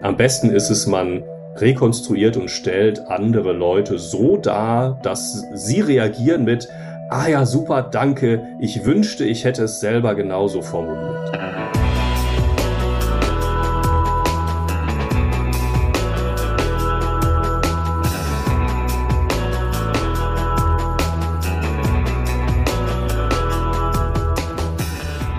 [0.00, 1.24] Am besten ist es, man
[1.56, 6.68] rekonstruiert und stellt andere Leute so dar, dass sie reagieren mit,
[7.10, 11.32] ah ja, super, danke, ich wünschte, ich hätte es selber genauso formuliert.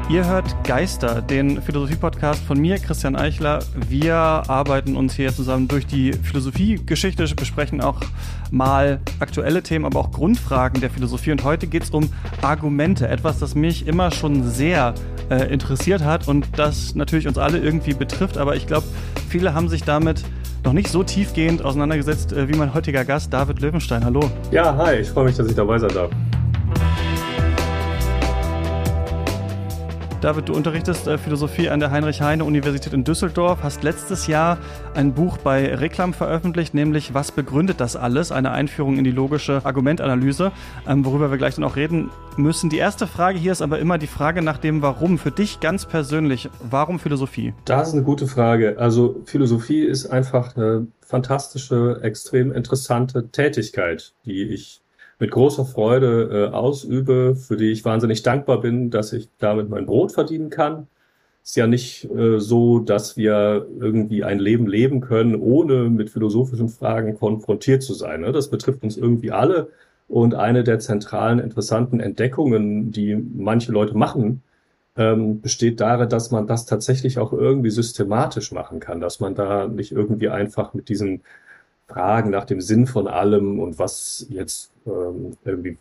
[0.10, 3.60] Ihr hört Geister, den Philosophie-Podcast von mir, Christian Eichler.
[3.76, 8.02] Wir arbeiten uns hier zusammen durch die Philosophiegeschichte, besprechen auch
[8.50, 11.32] mal aktuelle Themen, aber auch Grundfragen der Philosophie.
[11.32, 12.10] Und heute geht es um
[12.42, 14.96] Argumente, etwas, das mich immer schon sehr
[15.30, 18.40] äh, interessiert hat und das natürlich uns alle irgendwie betrifft.
[18.40, 18.88] Aber ich glaube,
[19.30, 20.24] viele haben sich damit
[20.64, 24.04] noch nicht so tiefgehend auseinandergesetzt äh, wie mein heutiger Gast, David Löwenstein.
[24.04, 24.22] Hallo.
[24.50, 26.10] Ja, hi, ich freue mich, dass ich dabei sein darf.
[30.22, 34.58] David, du unterrichtest äh, Philosophie an der Heinrich-Heine-Universität in Düsseldorf, hast letztes Jahr
[34.94, 38.34] ein Buch bei Reklam veröffentlicht, nämlich Was begründet das alles?
[38.34, 40.52] Eine Einführung in die logische Argumentanalyse,
[40.86, 42.70] ähm, worüber wir gleich dann auch reden müssen.
[42.70, 45.18] Die erste Frage hier ist aber immer die Frage nach dem Warum.
[45.20, 47.54] Für dich ganz persönlich, warum Philosophie?
[47.64, 48.76] Das ist eine gute Frage.
[48.78, 54.82] Also Philosophie ist einfach eine fantastische, extrem interessante Tätigkeit, die ich
[55.20, 59.86] mit großer Freude äh, ausübe, für die ich wahnsinnig dankbar bin, dass ich damit mein
[59.86, 60.88] Brot verdienen kann.
[61.44, 66.70] Ist ja nicht äh, so, dass wir irgendwie ein Leben leben können, ohne mit philosophischen
[66.70, 68.22] Fragen konfrontiert zu sein.
[68.22, 68.32] Ne?
[68.32, 69.70] Das betrifft uns irgendwie alle.
[70.08, 74.42] Und eine der zentralen interessanten Entdeckungen, die manche Leute machen,
[74.96, 79.68] ähm, besteht darin, dass man das tatsächlich auch irgendwie systematisch machen kann, dass man da
[79.68, 81.22] nicht irgendwie einfach mit diesen
[81.88, 85.78] Fragen nach dem Sinn von allem und was jetzt ähm, irgendwie,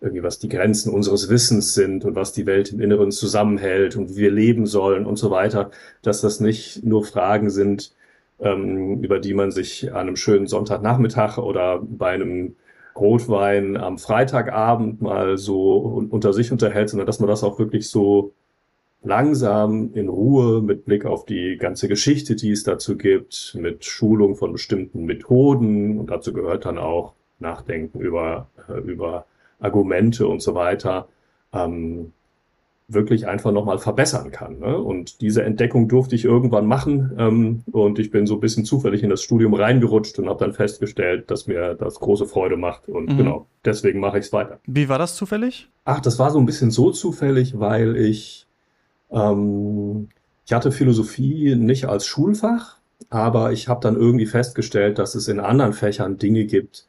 [0.00, 4.10] irgendwie was die Grenzen unseres Wissens sind und was die Welt im Inneren zusammenhält und
[4.10, 5.70] wie wir leben sollen und so weiter,
[6.02, 7.92] dass das nicht nur Fragen sind,
[8.40, 12.56] ähm, über die man sich an einem schönen Sonntagnachmittag oder bei einem
[12.96, 15.74] Rotwein am Freitagabend mal so
[16.10, 18.32] unter sich unterhält, sondern dass man das auch wirklich so
[19.02, 24.34] langsam in Ruhe mit Blick auf die ganze Geschichte, die es dazu gibt, mit Schulung
[24.34, 28.48] von bestimmten Methoden und dazu gehört dann auch Nachdenken über,
[28.84, 29.26] über
[29.60, 31.08] Argumente und so weiter,
[31.52, 32.12] ähm,
[32.88, 34.60] wirklich einfach nochmal verbessern kann.
[34.60, 34.78] Ne?
[34.78, 39.02] Und diese Entdeckung durfte ich irgendwann machen ähm, und ich bin so ein bisschen zufällig
[39.02, 43.12] in das Studium reingerutscht und habe dann festgestellt, dass mir das große Freude macht und
[43.12, 43.16] mhm.
[43.16, 44.60] genau, deswegen mache ich es weiter.
[44.66, 45.68] Wie war das zufällig?
[45.84, 48.46] Ach, das war so ein bisschen so zufällig, weil ich
[49.10, 50.08] ähm,
[50.46, 52.76] ich hatte Philosophie nicht als Schulfach,
[53.10, 56.86] aber ich habe dann irgendwie festgestellt, dass es in anderen Fächern Dinge gibt,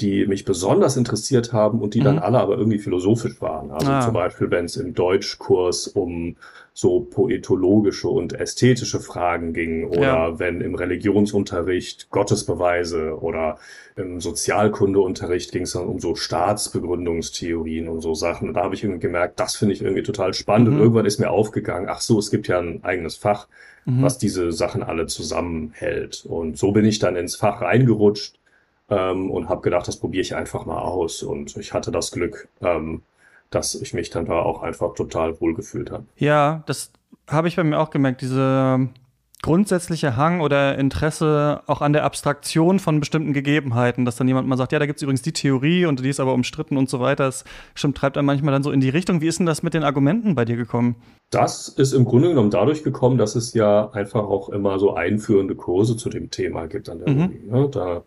[0.00, 2.04] die mich besonders interessiert haben und die mhm.
[2.04, 3.70] dann alle aber irgendwie philosophisch waren.
[3.70, 4.00] Also ah.
[4.02, 6.36] zum Beispiel, wenn es im Deutschkurs um
[6.74, 10.38] so poetologische und ästhetische Fragen ging oder ja.
[10.38, 13.56] wenn im Religionsunterricht Gottesbeweise oder
[13.96, 18.48] im Sozialkundeunterricht ging es dann um so Staatsbegründungstheorien und so Sachen.
[18.48, 20.68] Und da habe ich irgendwie gemerkt, das finde ich irgendwie total spannend.
[20.68, 20.74] Mhm.
[20.74, 23.48] Und irgendwann ist mir aufgegangen, ach so, es gibt ja ein eigenes Fach,
[23.86, 24.02] mhm.
[24.02, 26.26] was diese Sachen alle zusammenhält.
[26.28, 28.38] Und so bin ich dann ins Fach reingerutscht
[28.90, 31.22] ähm, und habe gedacht, das probiere ich einfach mal aus.
[31.22, 33.02] Und ich hatte das Glück, ähm,
[33.50, 36.04] dass ich mich dann da auch einfach total wohlgefühlt habe.
[36.16, 36.92] Ja, das
[37.28, 38.88] habe ich bei mir auch gemerkt, diese
[39.42, 44.56] grundsätzliche Hang oder Interesse auch an der Abstraktion von bestimmten Gegebenheiten, dass dann jemand mal
[44.56, 47.00] sagt, ja, da gibt es übrigens die Theorie und die ist aber umstritten und so
[47.00, 47.24] weiter.
[47.24, 49.20] Das stimmt, treibt einem manchmal dann so in die Richtung.
[49.20, 50.96] Wie ist denn das mit den Argumenten bei dir gekommen?
[51.30, 55.54] Das ist im Grunde genommen dadurch gekommen, dass es ja einfach auch immer so einführende
[55.54, 57.22] Kurse zu dem Thema gibt an der mhm.
[57.22, 57.40] Uni.
[57.46, 57.68] Ne?
[57.70, 58.02] Da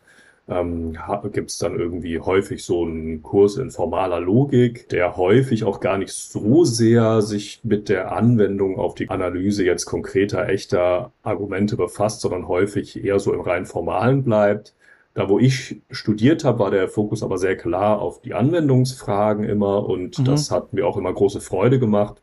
[0.50, 0.98] ähm,
[1.32, 5.98] gibt es dann irgendwie häufig so einen Kurs in formaler Logik, der häufig auch gar
[5.98, 12.22] nicht so sehr sich mit der Anwendung auf die Analyse jetzt konkreter, echter Argumente befasst,
[12.22, 14.74] sondern häufig eher so im rein formalen bleibt.
[15.14, 19.88] Da, wo ich studiert habe, war der Fokus aber sehr klar auf die Anwendungsfragen immer
[19.88, 20.26] und mhm.
[20.26, 22.22] das hat mir auch immer große Freude gemacht.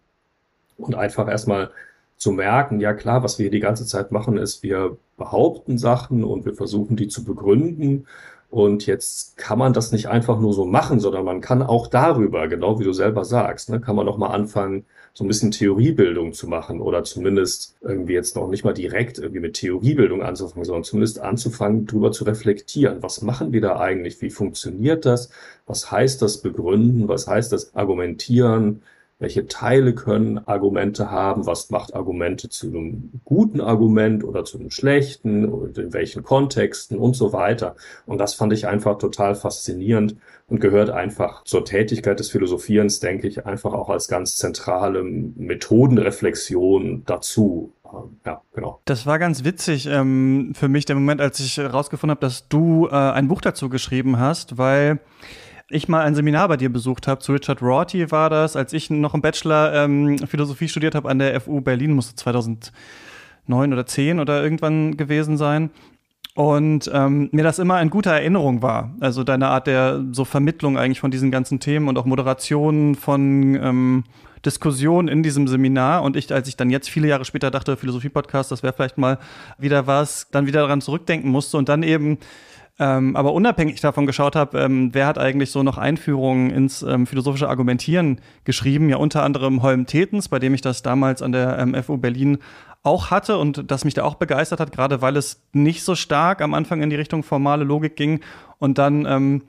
[0.78, 1.70] Und einfach erstmal
[2.16, 6.24] zu merken, ja klar, was wir hier die ganze Zeit machen, ist, wir behaupten Sachen
[6.24, 8.06] und wir versuchen die zu begründen.
[8.48, 12.48] Und jetzt kann man das nicht einfach nur so machen, sondern man kann auch darüber,
[12.48, 16.32] genau wie du selber sagst, ne, kann man auch mal anfangen, so ein bisschen Theoriebildung
[16.32, 20.84] zu machen oder zumindest irgendwie jetzt noch nicht mal direkt irgendwie mit Theoriebildung anzufangen, sondern
[20.84, 23.02] zumindest anzufangen, drüber zu reflektieren.
[23.02, 24.20] Was machen wir da eigentlich?
[24.20, 25.30] Wie funktioniert das?
[25.66, 27.08] Was heißt das begründen?
[27.08, 28.82] Was heißt das argumentieren?
[29.18, 34.70] Welche Teile können Argumente haben, was macht Argumente zu einem guten Argument oder zu einem
[34.70, 37.76] schlechten und in welchen Kontexten und so weiter.
[38.04, 40.16] Und das fand ich einfach total faszinierend
[40.48, 47.04] und gehört einfach zur Tätigkeit des Philosophierens, denke ich, einfach auch als ganz zentrale Methodenreflexion
[47.06, 47.72] dazu.
[48.26, 48.80] Ja, genau.
[48.84, 52.88] Das war ganz witzig ähm, für mich, der Moment, als ich herausgefunden habe, dass du
[52.88, 54.98] äh, ein Buch dazu geschrieben hast, weil
[55.68, 57.20] ich mal ein Seminar bei dir besucht habe.
[57.20, 61.18] Zu Richard Rorty war das, als ich noch im Bachelor ähm, Philosophie studiert habe an
[61.18, 62.72] der FU Berlin, musste 2009
[63.48, 65.70] oder 10 oder irgendwann gewesen sein.
[66.34, 68.94] Und ähm, mir das immer in guter Erinnerung war.
[69.00, 73.54] Also deine Art der so Vermittlung eigentlich von diesen ganzen Themen und auch Moderation von
[73.54, 74.04] ähm,
[74.44, 76.02] Diskussionen in diesem Seminar.
[76.02, 79.18] Und ich, als ich dann jetzt viele Jahre später dachte, Philosophie-Podcast, das wäre vielleicht mal
[79.58, 82.18] wieder was, dann wieder daran zurückdenken musste und dann eben
[82.78, 87.06] ähm, aber unabhängig davon geschaut habe, ähm, wer hat eigentlich so noch Einführungen ins ähm,
[87.06, 91.58] philosophische Argumentieren geschrieben, ja unter anderem Holm Tetens, bei dem ich das damals an der
[91.58, 92.38] ähm, FU Berlin
[92.82, 96.40] auch hatte und das mich da auch begeistert hat, gerade weil es nicht so stark
[96.42, 98.20] am Anfang in die Richtung formale Logik ging.
[98.58, 99.42] Und dann, ähm,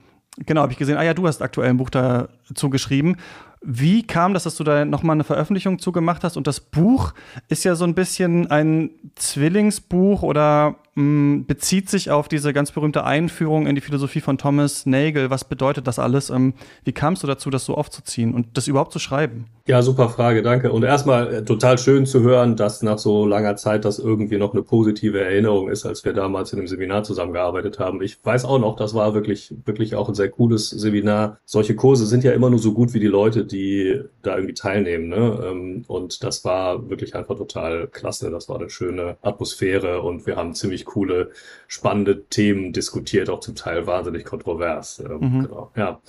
[0.44, 3.16] genau, habe ich gesehen, ah ja, du hast aktuell ein Buch dazu geschrieben.
[3.60, 6.36] Wie kam das, dass du da nochmal eine Veröffentlichung zugemacht hast?
[6.36, 7.12] Und das Buch
[7.48, 13.04] ist ja so ein bisschen ein Zwillingsbuch oder mh, bezieht sich auf diese ganz berühmte
[13.04, 15.30] Einführung in die Philosophie von Thomas Nagel.
[15.30, 16.30] Was bedeutet das alles?
[16.30, 16.54] Ähm,
[16.84, 19.46] wie kamst du dazu, das so aufzuziehen und das überhaupt zu schreiben?
[19.66, 20.72] Ja, super Frage, danke.
[20.72, 24.54] Und erstmal äh, total schön zu hören, dass nach so langer Zeit das irgendwie noch
[24.54, 28.02] eine positive Erinnerung ist, als wir damals in dem Seminar zusammengearbeitet haben.
[28.02, 31.38] Ich weiß auch noch, das war wirklich, wirklich auch ein sehr cooles Seminar.
[31.44, 35.08] Solche Kurse sind ja immer nur so gut wie die Leute, die da irgendwie teilnehmen.
[35.08, 35.38] Ne?
[35.44, 38.30] Ähm, und das war wirklich einfach total klasse.
[38.30, 41.30] Das war eine schöne Atmosphäre und wir haben ziemlich coole,
[41.66, 45.00] spannende Themen diskutiert, auch zum Teil wahnsinnig kontrovers.
[45.00, 45.42] Ähm, mhm.
[45.44, 46.00] Genau, ja.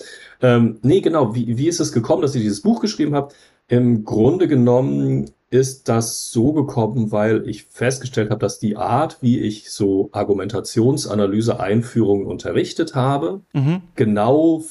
[0.42, 1.36] Ähm, nee, genau.
[1.36, 3.34] Wie, wie ist es gekommen, dass ich dieses Buch geschrieben habe?
[3.68, 9.40] Im Grunde genommen ist das so gekommen, weil ich festgestellt habe, dass die Art, wie
[9.40, 13.82] ich so Argumentationsanalyse Einführungen unterrichtet habe, mhm.
[13.96, 14.64] genau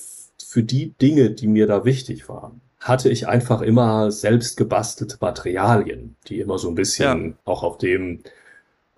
[0.44, 6.16] für die Dinge, die mir da wichtig waren, hatte ich einfach immer selbst gebastelte Materialien,
[6.28, 7.34] die immer so ein bisschen ja.
[7.44, 8.20] auch auf dem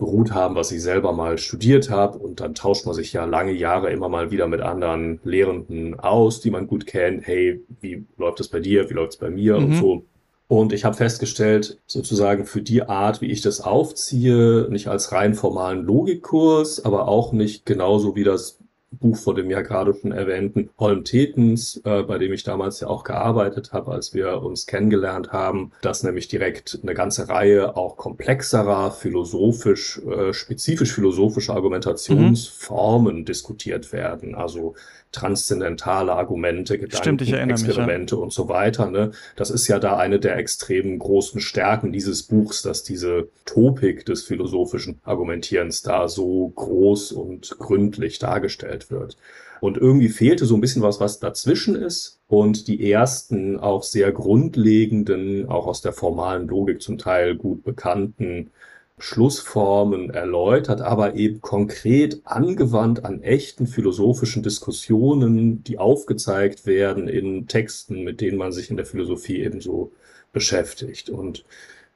[0.01, 2.19] beruht haben, was ich selber mal studiert habe.
[2.19, 6.41] Und dann tauscht man sich ja lange Jahre immer mal wieder mit anderen Lehrenden aus,
[6.41, 7.25] die man gut kennt.
[7.25, 8.91] Hey, wie läuft es bei dir?
[8.91, 9.61] Wie läuft es bei mir?
[9.61, 9.65] Mhm.
[9.65, 10.05] Und so.
[10.49, 15.35] Und ich habe festgestellt, sozusagen für die Art, wie ich das aufziehe, nicht als rein
[15.35, 18.59] formalen Logikkurs, aber auch nicht genauso wie das
[18.93, 22.89] Buch von dem ja gerade schon erwähnten Holm Tetens, äh, bei dem ich damals ja
[22.89, 27.97] auch gearbeitet habe, als wir uns kennengelernt haben, dass nämlich direkt eine ganze Reihe auch
[27.97, 33.25] komplexerer, philosophisch, äh, spezifisch philosophischer Argumentationsformen mhm.
[33.25, 34.35] diskutiert werden.
[34.35, 34.75] Also
[35.13, 38.21] transzendentale Argumente, Gedankenexperimente ja.
[38.23, 38.91] und so weiter.
[38.91, 39.11] Ne?
[39.37, 44.23] Das ist ja da eine der extremen großen Stärken dieses Buchs, dass diese Topik des
[44.25, 49.17] philosophischen Argumentierens da so groß und gründlich dargestellt wird.
[49.61, 52.19] Und irgendwie fehlte so ein bisschen was, was dazwischen ist.
[52.29, 58.51] Und die ersten auch sehr grundlegenden, auch aus der formalen Logik zum Teil gut bekannten
[59.01, 68.05] Schlussformen erläutert, aber eben konkret angewandt an echten philosophischen Diskussionen, die aufgezeigt werden in Texten,
[68.05, 69.93] mit denen man sich in der Philosophie ebenso
[70.33, 71.11] beschäftigt.
[71.11, 71.45] Und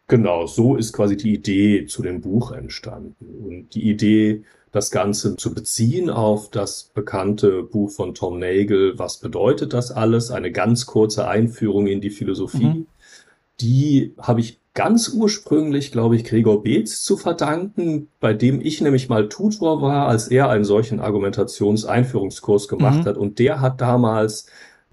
[0.08, 3.44] genau, so ist quasi die Idee zu dem Buch entstanden.
[3.44, 9.18] Und die Idee, das Ganze zu beziehen auf das bekannte Buch von Tom Nagel, was
[9.18, 10.30] bedeutet das alles?
[10.30, 12.64] Eine ganz kurze Einführung in die Philosophie.
[12.64, 12.86] Mhm.
[13.60, 19.08] Die habe ich ganz ursprünglich, glaube ich, Gregor Beetz zu verdanken, bei dem ich nämlich
[19.08, 23.04] mal Tutor war, als er einen solchen Argumentationseinführungskurs gemacht mhm.
[23.04, 23.16] hat.
[23.16, 24.46] Und der hat damals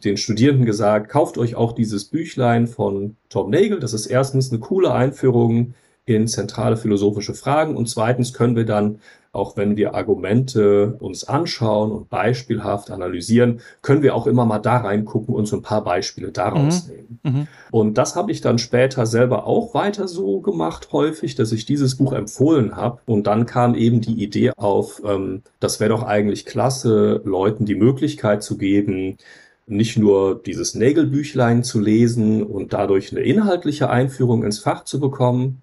[0.04, 3.80] den Studierenden gesagt, kauft euch auch dieses Büchlein von Tom Nagel.
[3.80, 5.74] Das ist erstens eine coole Einführung
[6.06, 9.00] in zentrale philosophische Fragen und zweitens können wir dann
[9.34, 14.78] auch wenn wir Argumente uns anschauen und beispielhaft analysieren, können wir auch immer mal da
[14.78, 16.94] reingucken und so ein paar Beispiele daraus mhm.
[16.94, 17.20] nehmen.
[17.24, 17.48] Mhm.
[17.72, 21.96] Und das habe ich dann später selber auch weiter so gemacht, häufig, dass ich dieses
[21.96, 23.00] Buch empfohlen habe.
[23.06, 27.76] Und dann kam eben die Idee auf, ähm, das wäre doch eigentlich klasse, Leuten die
[27.76, 29.18] Möglichkeit zu geben,
[29.66, 35.62] nicht nur dieses Nägelbüchlein zu lesen und dadurch eine inhaltliche Einführung ins Fach zu bekommen,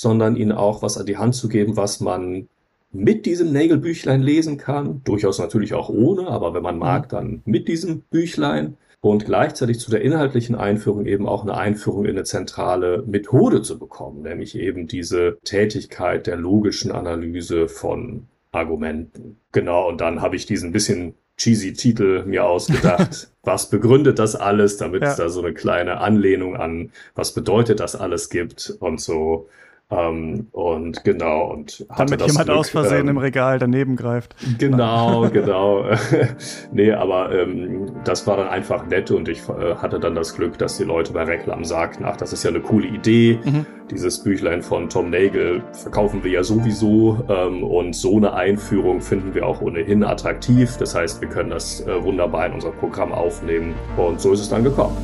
[0.00, 2.48] sondern ihnen auch was an die Hand zu geben, was man
[2.90, 5.02] mit diesem Nägelbüchlein lesen kann.
[5.04, 8.78] Durchaus natürlich auch ohne, aber wenn man mag, dann mit diesem Büchlein.
[9.02, 13.78] Und gleichzeitig zu der inhaltlichen Einführung eben auch eine Einführung in eine zentrale Methode zu
[13.78, 19.38] bekommen, nämlich eben diese Tätigkeit der logischen Analyse von Argumenten.
[19.52, 23.30] Genau, und dann habe ich diesen bisschen cheesy Titel mir ausgedacht.
[23.42, 25.10] was begründet das alles, damit ja.
[25.10, 29.48] es da so eine kleine Anlehnung an, was bedeutet das alles gibt und so
[29.90, 34.36] Ähm, und genau, und Damit jemand Glück, aus Versehen ähm, im Regal daneben greift.
[34.58, 35.84] Genau, genau.
[36.72, 40.58] nee, aber ähm, das war dann einfach nett und ich äh, hatte dann das Glück,
[40.58, 43.40] dass die Leute bei Reklam sagten, ach, das ist ja eine coole Idee.
[43.44, 43.66] Mhm.
[43.90, 49.34] Dieses Büchlein von Tom Nagel verkaufen wir ja sowieso ähm, und so eine Einführung finden
[49.34, 50.76] wir auch ohnehin attraktiv.
[50.76, 54.48] Das heißt, wir können das äh, wunderbar in unser Programm aufnehmen und so ist es
[54.48, 54.96] dann gekommen.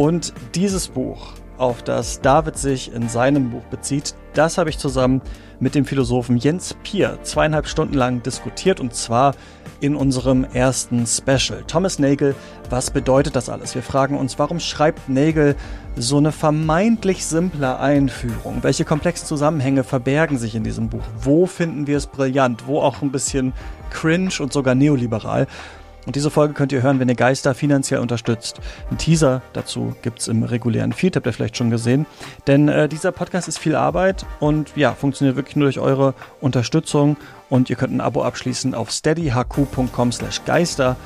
[0.00, 5.20] Und dieses Buch, auf das David sich in seinem Buch bezieht, das habe ich zusammen
[5.58, 9.34] mit dem Philosophen Jens Pier zweieinhalb Stunden lang diskutiert und zwar
[9.82, 11.64] in unserem ersten Special.
[11.66, 12.34] Thomas Nagel,
[12.70, 13.74] was bedeutet das alles?
[13.74, 15.54] Wir fragen uns, warum schreibt Nagel
[15.96, 18.62] so eine vermeintlich simple Einführung?
[18.62, 21.04] Welche komplexen Zusammenhänge verbergen sich in diesem Buch?
[21.20, 22.66] Wo finden wir es brillant?
[22.66, 23.52] Wo auch ein bisschen
[23.90, 25.46] cringe und sogar neoliberal?
[26.06, 28.60] Und diese Folge könnt ihr hören, wenn ihr Geister finanziell unterstützt.
[28.90, 32.06] Ein Teaser dazu gibt es im regulären Feed, habt ihr vielleicht schon gesehen.
[32.46, 37.16] Denn äh, dieser Podcast ist viel Arbeit und ja, funktioniert wirklich nur durch eure Unterstützung.
[37.48, 40.96] Und ihr könnt ein Abo abschließen auf steadyhq.com slash geister.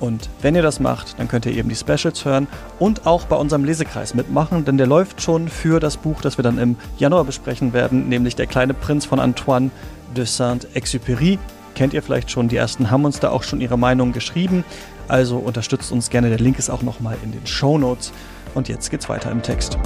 [0.00, 2.48] Und wenn ihr das macht, dann könnt ihr eben die Specials hören
[2.78, 6.42] und auch bei unserem Lesekreis mitmachen, denn der läuft schon für das Buch, das wir
[6.42, 9.70] dann im Januar besprechen werden, nämlich Der kleine Prinz von Antoine
[10.14, 11.38] de Saint-Exupéry
[11.74, 12.48] kennt ihr vielleicht schon.
[12.48, 14.64] Die ersten haben uns da auch schon ihre Meinung geschrieben.
[15.08, 16.28] Also unterstützt uns gerne.
[16.28, 18.12] Der Link ist auch nochmal in den Show Notes.
[18.54, 19.78] Und jetzt geht's weiter im Text.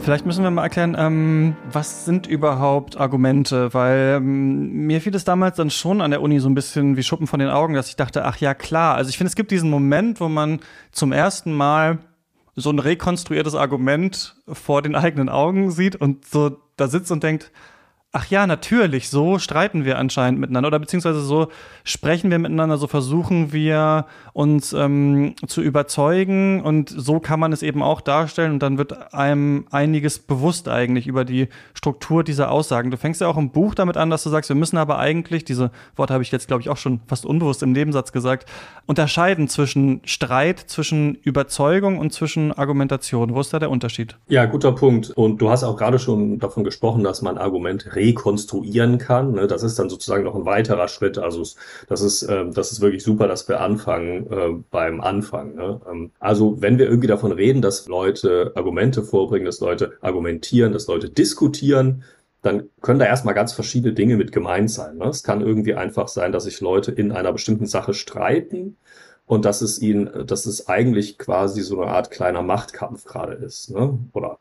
[0.00, 3.74] Vielleicht müssen wir mal erklären, ähm, was sind überhaupt Argumente?
[3.74, 7.02] Weil ähm, mir fiel es damals dann schon an der Uni so ein bisschen wie
[7.02, 8.96] Schuppen von den Augen, dass ich dachte, ach ja, klar.
[8.96, 11.98] Also ich finde, es gibt diesen Moment, wo man zum ersten Mal
[12.56, 17.50] so ein rekonstruiertes Argument vor den eigenen Augen sieht und so da sitzt und denkt,
[18.12, 21.48] ach ja, natürlich, so streiten wir anscheinend miteinander oder beziehungsweise so
[21.84, 27.62] sprechen wir miteinander, so versuchen wir uns ähm, zu überzeugen und so kann man es
[27.62, 32.90] eben auch darstellen und dann wird einem einiges bewusst eigentlich über die Struktur dieser Aussagen.
[32.90, 35.44] Du fängst ja auch im Buch damit an, dass du sagst, wir müssen aber eigentlich,
[35.44, 38.48] diese Worte habe ich jetzt glaube ich auch schon fast unbewusst im Nebensatz gesagt,
[38.86, 43.34] unterscheiden zwischen Streit, zwischen Überzeugung und zwischen Argumentation.
[43.34, 44.16] Wo ist da der Unterschied?
[44.26, 45.10] Ja, guter Punkt.
[45.10, 49.32] Und du hast auch gerade schon davon gesprochen, dass man Argument rekonstruieren kann.
[49.32, 49.46] Ne?
[49.46, 51.18] Das ist dann sozusagen noch ein weiterer Schritt.
[51.18, 51.44] Also
[51.88, 55.54] das ist, äh, das ist wirklich super, dass wir anfangen äh, beim Anfang.
[55.54, 55.80] Ne?
[55.90, 60.86] Ähm, also wenn wir irgendwie davon reden, dass Leute Argumente vorbringen, dass Leute argumentieren, dass
[60.86, 62.04] Leute diskutieren,
[62.42, 64.96] dann können da erstmal ganz verschiedene Dinge mit gemeint sein.
[64.96, 65.06] Ne?
[65.06, 68.78] Es kann irgendwie einfach sein, dass sich Leute in einer bestimmten Sache streiten
[69.26, 73.70] und dass es ihnen, dass es eigentlich quasi so eine Art kleiner Machtkampf gerade ist,
[73.70, 73.96] ne?
[74.12, 74.38] Oder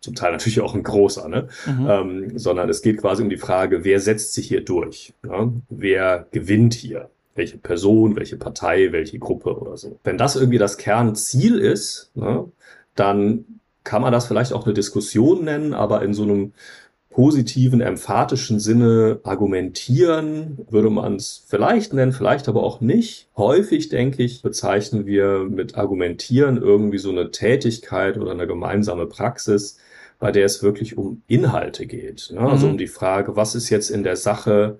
[0.00, 1.48] zum Teil natürlich auch ein großer, ne?
[1.66, 1.86] Mhm.
[1.88, 5.14] Ähm, sondern es geht quasi um die Frage, wer setzt sich hier durch?
[5.22, 5.52] Ne?
[5.68, 7.10] Wer gewinnt hier?
[7.34, 9.98] Welche Person, welche Partei, welche Gruppe oder so.
[10.02, 12.44] Wenn das irgendwie das Kernziel ist, ne,
[12.96, 13.44] dann
[13.84, 16.52] kann man das vielleicht auch eine Diskussion nennen, aber in so einem
[17.10, 23.28] positiven, emphatischen Sinne argumentieren, würde man es vielleicht nennen, vielleicht aber auch nicht.
[23.36, 29.78] Häufig, denke ich, bezeichnen wir mit argumentieren irgendwie so eine Tätigkeit oder eine gemeinsame Praxis,
[30.20, 32.30] bei der es wirklich um Inhalte geht.
[32.32, 32.40] Ne?
[32.40, 32.72] Also mhm.
[32.72, 34.78] um die Frage, was ist jetzt in der Sache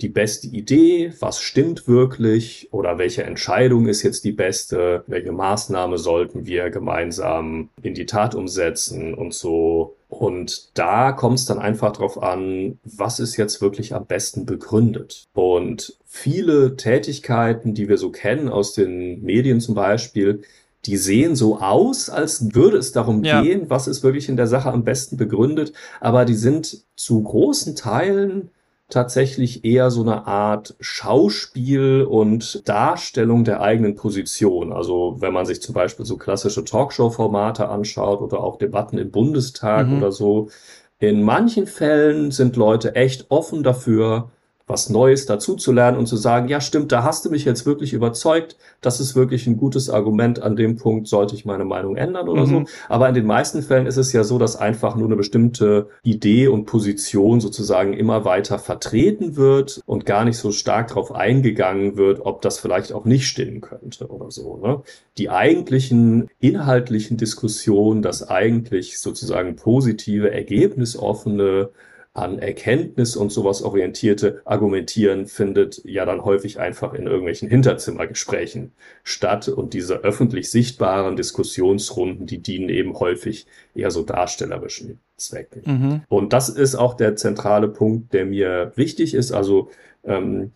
[0.00, 5.98] die beste Idee, was stimmt wirklich oder welche Entscheidung ist jetzt die beste, welche Maßnahme
[5.98, 9.96] sollten wir gemeinsam in die Tat umsetzen und so.
[10.08, 15.24] Und da kommt es dann einfach drauf an, was ist jetzt wirklich am besten begründet.
[15.34, 20.42] Und viele Tätigkeiten, die wir so kennen aus den Medien zum Beispiel,
[20.84, 23.42] die sehen so aus, als würde es darum ja.
[23.42, 27.76] gehen, was ist wirklich in der Sache am besten begründet, aber die sind zu großen
[27.76, 28.50] Teilen
[28.92, 34.72] tatsächlich eher so eine Art Schauspiel und Darstellung der eigenen Position.
[34.72, 39.86] Also wenn man sich zum Beispiel so klassische Talkshow-Formate anschaut oder auch Debatten im Bundestag
[39.86, 39.98] mhm.
[39.98, 40.50] oder so,
[40.98, 44.30] in manchen Fällen sind Leute echt offen dafür,
[44.72, 48.56] was Neues dazuzulernen und zu sagen, ja stimmt, da hast du mich jetzt wirklich überzeugt,
[48.80, 52.46] das ist wirklich ein gutes Argument, an dem Punkt sollte ich meine Meinung ändern oder
[52.46, 52.50] mhm.
[52.50, 52.64] so.
[52.88, 56.48] Aber in den meisten Fällen ist es ja so, dass einfach nur eine bestimmte Idee
[56.48, 62.24] und Position sozusagen immer weiter vertreten wird und gar nicht so stark darauf eingegangen wird,
[62.24, 64.56] ob das vielleicht auch nicht stimmen könnte oder so.
[64.56, 64.80] Ne?
[65.18, 71.68] Die eigentlichen inhaltlichen Diskussionen, das eigentlich sozusagen positive, ergebnisoffene
[72.14, 79.48] an Erkenntnis und sowas orientierte Argumentieren findet ja dann häufig einfach in irgendwelchen Hinterzimmergesprächen statt
[79.48, 85.62] und diese öffentlich sichtbaren Diskussionsrunden, die dienen eben häufig eher so darstellerischen Zwecken.
[85.64, 86.02] Mhm.
[86.08, 89.32] Und das ist auch der zentrale Punkt, der mir wichtig ist.
[89.32, 89.70] Also
[90.04, 90.52] ähm,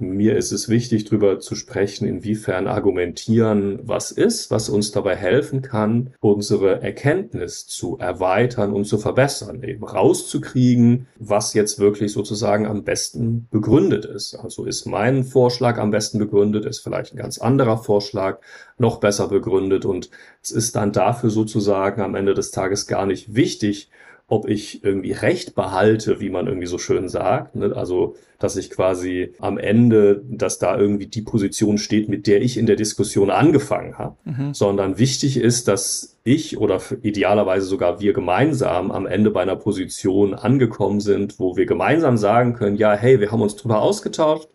[0.00, 5.62] mir ist es wichtig, darüber zu sprechen, inwiefern Argumentieren was ist, was uns dabei helfen
[5.62, 12.84] kann, unsere Erkenntnis zu erweitern und zu verbessern, eben rauszukriegen, was jetzt wirklich sozusagen am
[12.84, 14.34] besten begründet ist.
[14.34, 18.40] Also ist mein Vorschlag am besten begründet, ist vielleicht ein ganz anderer Vorschlag
[18.78, 20.10] noch besser begründet und
[20.42, 23.90] es ist dann dafür sozusagen am Ende des Tages gar nicht wichtig,
[24.30, 27.56] ob ich irgendwie Recht behalte, wie man irgendwie so schön sagt.
[27.56, 27.74] Ne?
[27.74, 32.56] Also, dass ich quasi am Ende, dass da irgendwie die Position steht, mit der ich
[32.56, 34.54] in der Diskussion angefangen habe, mhm.
[34.54, 40.34] sondern wichtig ist, dass ich oder idealerweise sogar wir gemeinsam am Ende bei einer Position
[40.34, 44.48] angekommen sind, wo wir gemeinsam sagen können, ja, hey, wir haben uns drüber ausgetauscht,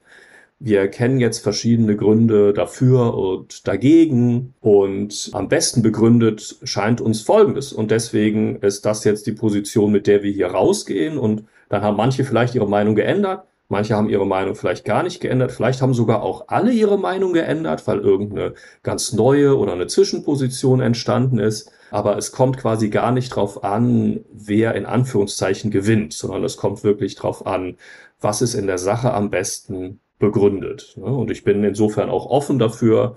[0.59, 4.53] wir kennen jetzt verschiedene Gründe dafür und dagegen.
[4.61, 7.73] Und am besten begründet scheint uns Folgendes.
[7.73, 11.17] Und deswegen ist das jetzt die Position, mit der wir hier rausgehen.
[11.17, 15.19] Und dann haben manche vielleicht ihre Meinung geändert, manche haben ihre Meinung vielleicht gar nicht
[15.19, 19.87] geändert, vielleicht haben sogar auch alle ihre Meinung geändert, weil irgendeine ganz neue oder eine
[19.87, 21.71] Zwischenposition entstanden ist.
[21.91, 26.83] Aber es kommt quasi gar nicht drauf an, wer in Anführungszeichen gewinnt, sondern es kommt
[26.83, 27.77] wirklich drauf an,
[28.19, 30.95] was ist in der Sache am besten begründet.
[30.97, 31.05] Ne?
[31.05, 33.15] Und ich bin insofern auch offen dafür,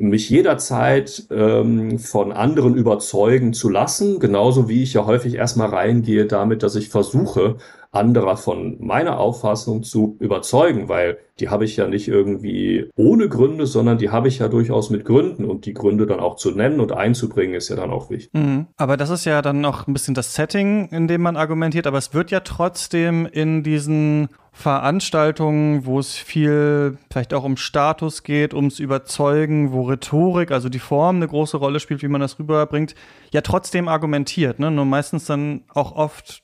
[0.00, 6.26] mich jederzeit ähm, von anderen überzeugen zu lassen, genauso wie ich ja häufig erstmal reingehe
[6.26, 7.56] damit, dass ich versuche,
[7.90, 13.66] anderer von meiner Auffassung zu überzeugen, weil die habe ich ja nicht irgendwie ohne Gründe,
[13.66, 16.80] sondern die habe ich ja durchaus mit Gründen und die Gründe dann auch zu nennen
[16.80, 18.30] und einzubringen ist ja dann auch wichtig.
[18.34, 18.66] Mhm.
[18.76, 21.98] Aber das ist ja dann noch ein bisschen das Setting, in dem man argumentiert, aber
[21.98, 28.54] es wird ja trotzdem in diesen Veranstaltungen, wo es viel vielleicht auch um Status geht,
[28.54, 32.96] ums Überzeugen, wo Rhetorik, also die Form eine große Rolle spielt, wie man das rüberbringt,
[33.32, 34.72] ja trotzdem argumentiert, ne?
[34.72, 36.42] Nur meistens dann auch oft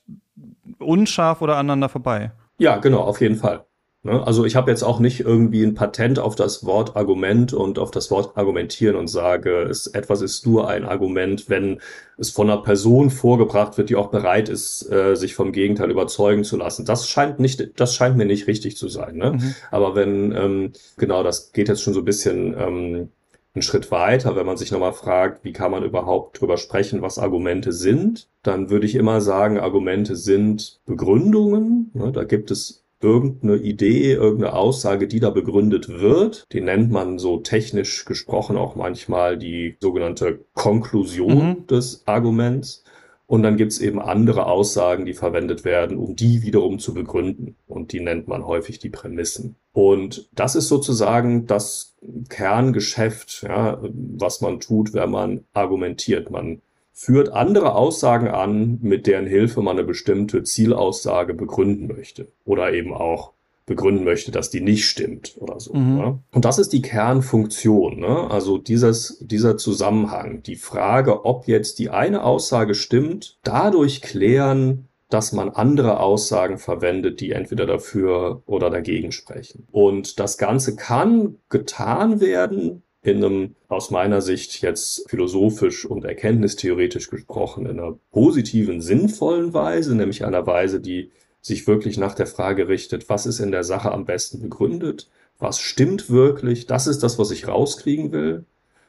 [0.79, 2.31] unscharf oder aneinander vorbei.
[2.57, 3.65] Ja, genau, auf jeden Fall.
[4.05, 4.25] Ne?
[4.25, 7.89] Also ich habe jetzt auch nicht irgendwie ein Patent auf das Wort Argument und auf
[7.89, 11.81] das Wort argumentieren und sage, es, etwas ist nur ein Argument, wenn
[12.17, 16.43] es von einer Person vorgebracht wird, die auch bereit ist, äh, sich vom Gegenteil überzeugen
[16.43, 16.85] zu lassen.
[16.85, 19.15] Das scheint nicht, das scheint mir nicht richtig zu sein.
[19.15, 19.31] Ne?
[19.31, 19.55] Mhm.
[19.71, 23.09] Aber wenn ähm, genau, das geht jetzt schon so ein bisschen ähm,
[23.55, 27.17] einen Schritt weiter, wenn man sich nochmal fragt, wie kann man überhaupt drüber sprechen, was
[27.17, 31.89] Argumente sind, dann würde ich immer sagen, Argumente sind Begründungen.
[31.93, 36.45] Ne, da gibt es irgendeine Idee, irgendeine Aussage, die da begründet wird.
[36.51, 41.67] Die nennt man so technisch gesprochen auch manchmal die sogenannte Konklusion mhm.
[41.67, 42.83] des Arguments.
[43.27, 47.55] Und dann gibt's eben andere Aussagen, die verwendet werden, um die wiederum zu begründen.
[47.67, 49.55] Und die nennt man häufig die Prämissen.
[49.73, 51.95] Und das ist sozusagen das
[52.29, 56.29] Kerngeschäft, ja, was man tut, wenn man argumentiert.
[56.29, 56.61] Man
[56.97, 62.31] führt andere Aussagen an, mit deren Hilfe man eine bestimmte Zielaussage begründen möchte.
[62.45, 63.33] Oder eben auch
[63.65, 65.73] begründen möchte, dass die nicht stimmt oder so.
[65.73, 65.97] Mhm.
[65.97, 66.19] Ne?
[66.33, 67.99] Und das ist die Kernfunktion.
[67.99, 68.31] Ne?
[68.31, 75.33] Also dieses, dieser Zusammenhang, die Frage, ob jetzt die eine Aussage stimmt, dadurch klären, dass
[75.33, 79.67] man andere Aussagen verwendet, die entweder dafür oder dagegen sprechen.
[79.71, 87.11] Und das Ganze kann getan werden in einem aus meiner Sicht jetzt philosophisch und erkenntnistheoretisch
[87.11, 92.67] gesprochen in einer positiven, sinnvollen Weise, nämlich einer Weise, die sich wirklich nach der Frage
[92.67, 97.19] richtet, was ist in der Sache am besten begründet, was stimmt wirklich, das ist das,
[97.19, 98.45] was ich rauskriegen will.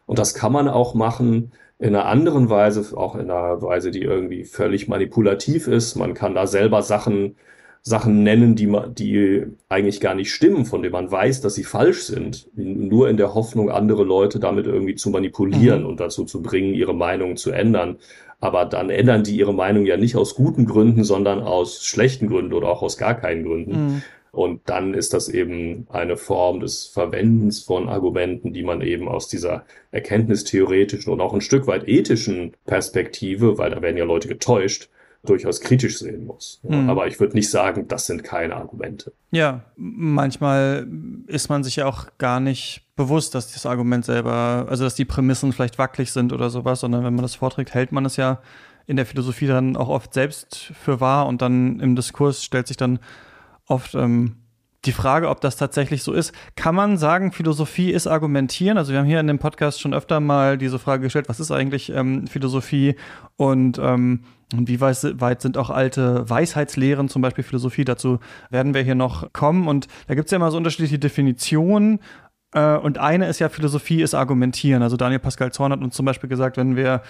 [0.06, 4.00] Und das kann man auch machen in einer anderen Weise, auch in einer Weise, die
[4.00, 5.94] irgendwie völlig manipulativ ist.
[5.94, 7.36] Man kann da selber Sachen,
[7.86, 11.62] Sachen nennen, die man, die eigentlich gar nicht stimmen, von denen man weiß, dass sie
[11.62, 15.86] falsch sind, nur in der Hoffnung, andere Leute damit irgendwie zu manipulieren mhm.
[15.86, 17.98] und dazu zu bringen, ihre Meinung zu ändern.
[18.40, 22.54] Aber dann ändern die ihre Meinung ja nicht aus guten Gründen, sondern aus schlechten Gründen
[22.54, 23.72] oder auch aus gar keinen Gründen.
[23.72, 24.02] Mhm.
[24.32, 29.28] Und dann ist das eben eine Form des Verwendens von Argumenten, die man eben aus
[29.28, 34.90] dieser erkenntnistheoretischen und auch ein Stück weit ethischen Perspektive, weil da werden ja Leute getäuscht,
[35.28, 36.60] durchaus kritisch sehen muss.
[36.62, 36.88] Mhm.
[36.88, 39.12] Aber ich würde nicht sagen, das sind keine Argumente.
[39.30, 40.86] Ja, manchmal
[41.26, 45.04] ist man sich ja auch gar nicht bewusst, dass das Argument selber, also dass die
[45.04, 48.40] Prämissen vielleicht wackelig sind oder sowas, sondern wenn man das vorträgt, hält man es ja
[48.86, 52.76] in der Philosophie dann auch oft selbst für wahr und dann im Diskurs stellt sich
[52.76, 53.00] dann
[53.66, 54.36] oft ähm,
[54.86, 56.32] die Frage, ob das tatsächlich so ist.
[56.54, 58.78] Kann man sagen, Philosophie ist argumentieren?
[58.78, 61.50] Also wir haben hier in dem Podcast schon öfter mal diese Frage gestellt, was ist
[61.50, 62.94] eigentlich ähm, Philosophie
[63.36, 64.22] und ähm,
[64.54, 69.66] wie weit sind auch alte Weisheitslehren, zum Beispiel Philosophie, dazu werden wir hier noch kommen.
[69.66, 72.00] Und da gibt es ja immer so unterschiedliche Definitionen.
[72.52, 74.82] Äh, und eine ist ja, Philosophie ist argumentieren.
[74.82, 77.02] Also Daniel Pascal Zorn hat uns zum Beispiel gesagt, wenn wir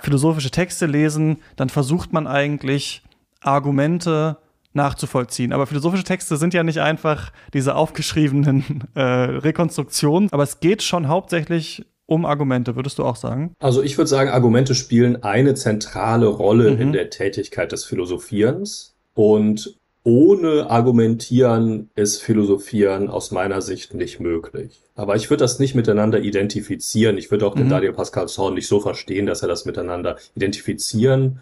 [0.00, 3.02] philosophische Texte lesen, dann versucht man eigentlich
[3.40, 4.38] Argumente
[4.72, 5.52] nachzuvollziehen.
[5.52, 11.08] Aber philosophische Texte sind ja nicht einfach diese aufgeschriebenen äh, Rekonstruktionen, aber es geht schon
[11.08, 13.54] hauptsächlich um Argumente, würdest du auch sagen?
[13.60, 16.80] Also ich würde sagen, Argumente spielen eine zentrale Rolle mhm.
[16.80, 24.80] in der Tätigkeit des Philosophierens und ohne Argumentieren ist Philosophieren aus meiner Sicht nicht möglich.
[24.94, 27.18] Aber ich würde das nicht miteinander identifizieren.
[27.18, 27.60] Ich würde auch mhm.
[27.60, 31.40] den Daniel Pascal Zorn nicht so verstehen, dass er das miteinander identifizieren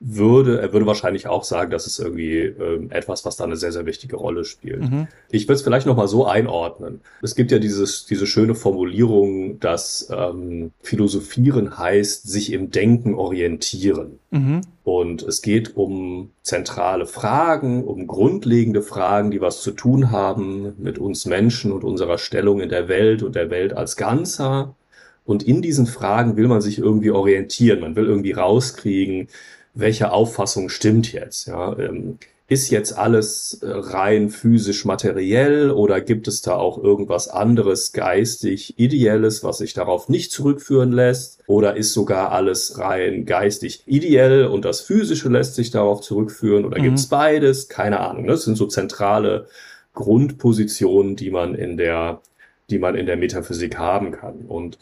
[0.00, 3.72] würde, er würde wahrscheinlich auch sagen, das ist irgendwie äh, etwas, was da eine sehr,
[3.72, 4.82] sehr wichtige Rolle spielt.
[4.82, 5.08] Mhm.
[5.30, 7.00] Ich würde es vielleicht nochmal so einordnen.
[7.20, 14.20] Es gibt ja dieses, diese schöne Formulierung, dass ähm, Philosophieren heißt, sich im Denken orientieren.
[14.30, 14.60] Mhm.
[14.84, 20.98] Und es geht um zentrale Fragen, um grundlegende Fragen, die was zu tun haben mit
[20.98, 24.76] uns Menschen und unserer Stellung in der Welt und der Welt als Ganzer.
[25.24, 27.80] Und in diesen Fragen will man sich irgendwie orientieren.
[27.80, 29.28] Man will irgendwie rauskriegen,
[29.74, 31.46] welche Auffassung stimmt jetzt?
[31.46, 32.18] Ja, ähm,
[32.50, 38.78] ist jetzt alles äh, rein physisch materiell oder gibt es da auch irgendwas anderes geistig
[38.78, 41.42] ideelles, was sich darauf nicht zurückführen lässt?
[41.46, 46.78] Oder ist sogar alles rein geistig ideell und das physische lässt sich darauf zurückführen oder
[46.78, 46.84] mhm.
[46.84, 47.68] gibt es beides?
[47.68, 48.24] Keine Ahnung.
[48.24, 48.32] Ne?
[48.32, 49.46] Das sind so zentrale
[49.92, 52.22] Grundpositionen, die man in der,
[52.70, 54.46] die man in der Metaphysik haben kann.
[54.46, 54.78] Und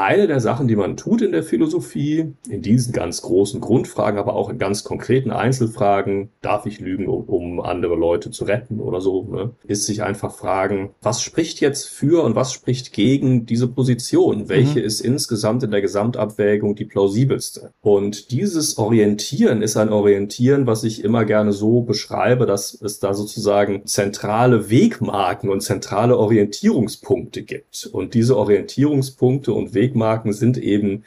[0.00, 4.34] eine der Sachen, die man tut in der Philosophie, in diesen ganz großen Grundfragen, aber
[4.34, 9.00] auch in ganz konkreten Einzelfragen, darf ich lügen, um, um andere Leute zu retten oder
[9.00, 13.68] so, ne, ist sich einfach fragen, was spricht jetzt für und was spricht gegen diese
[13.68, 14.48] Position?
[14.48, 14.84] Welche mhm.
[14.84, 17.72] ist insgesamt in der Gesamtabwägung die plausibelste?
[17.80, 23.14] Und dieses Orientieren ist ein Orientieren, was ich immer gerne so beschreibe, dass es da
[23.14, 27.88] sozusagen zentrale Wegmarken und zentrale Orientierungspunkte gibt.
[27.92, 31.04] Und diese Orientierungspunkte und Wegmarken Wegmarken sind eben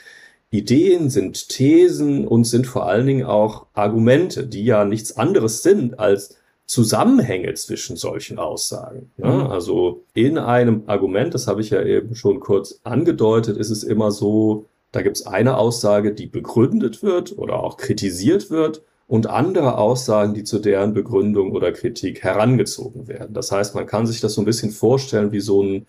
[0.52, 6.00] Ideen, sind Thesen und sind vor allen Dingen auch Argumente, die ja nichts anderes sind
[6.00, 9.12] als Zusammenhänge zwischen solchen Aussagen.
[9.17, 9.48] Ja, mhm.
[9.48, 14.12] also in einem Argument, das habe ich ja eben schon kurz angedeutet, ist es immer
[14.12, 19.78] so, da gibt es eine Aussage, die begründet wird oder auch kritisiert wird und andere
[19.78, 23.34] Aussagen, die zu deren Begründung oder Kritik herangezogen werden.
[23.34, 25.88] Das heißt, man kann sich das so ein bisschen vorstellen wie so ein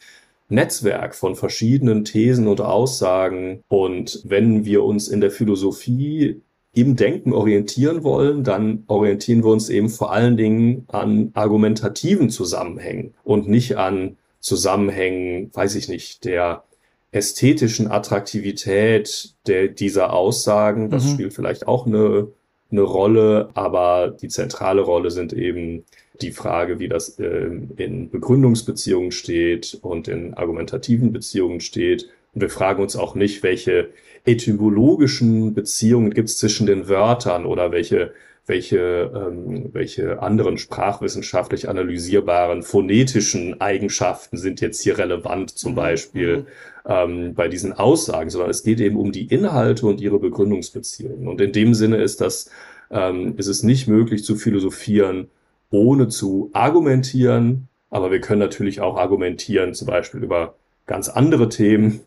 [0.55, 3.63] Netzwerk von verschiedenen Thesen und Aussagen.
[3.69, 6.41] Und wenn wir uns in der Philosophie
[6.75, 13.15] im Denken orientieren wollen, dann orientieren wir uns eben vor allen Dingen an argumentativen Zusammenhängen
[13.23, 16.65] und nicht an Zusammenhängen, weiß ich nicht, der
[17.13, 20.91] ästhetischen Attraktivität der, dieser Aussagen.
[20.91, 21.11] Das mhm.
[21.11, 22.29] spielt vielleicht auch eine,
[22.71, 25.85] eine Rolle, aber die zentrale Rolle sind eben
[26.21, 32.09] die Frage, wie das äh, in Begründungsbeziehungen steht und in argumentativen Beziehungen steht.
[32.35, 33.89] Und wir fragen uns auch nicht, welche
[34.25, 38.13] etymologischen Beziehungen gibt es zwischen den Wörtern oder welche
[38.47, 45.77] welche, ähm, welche anderen sprachwissenschaftlich analysierbaren phonetischen Eigenschaften sind jetzt hier relevant, zum mhm.
[45.77, 46.47] Beispiel mhm.
[46.87, 51.27] ähm, bei diesen Aussagen, sondern es geht eben um die Inhalte und ihre Begründungsbeziehungen.
[51.27, 52.51] Und in dem Sinne ist das,
[52.91, 55.29] ähm, ist es nicht möglich zu philosophieren,
[55.75, 57.69] ohne zu argumentieren.
[57.91, 60.55] Aber wir können natürlich auch argumentieren, zum Beispiel über
[60.87, 62.01] ganz andere Themen,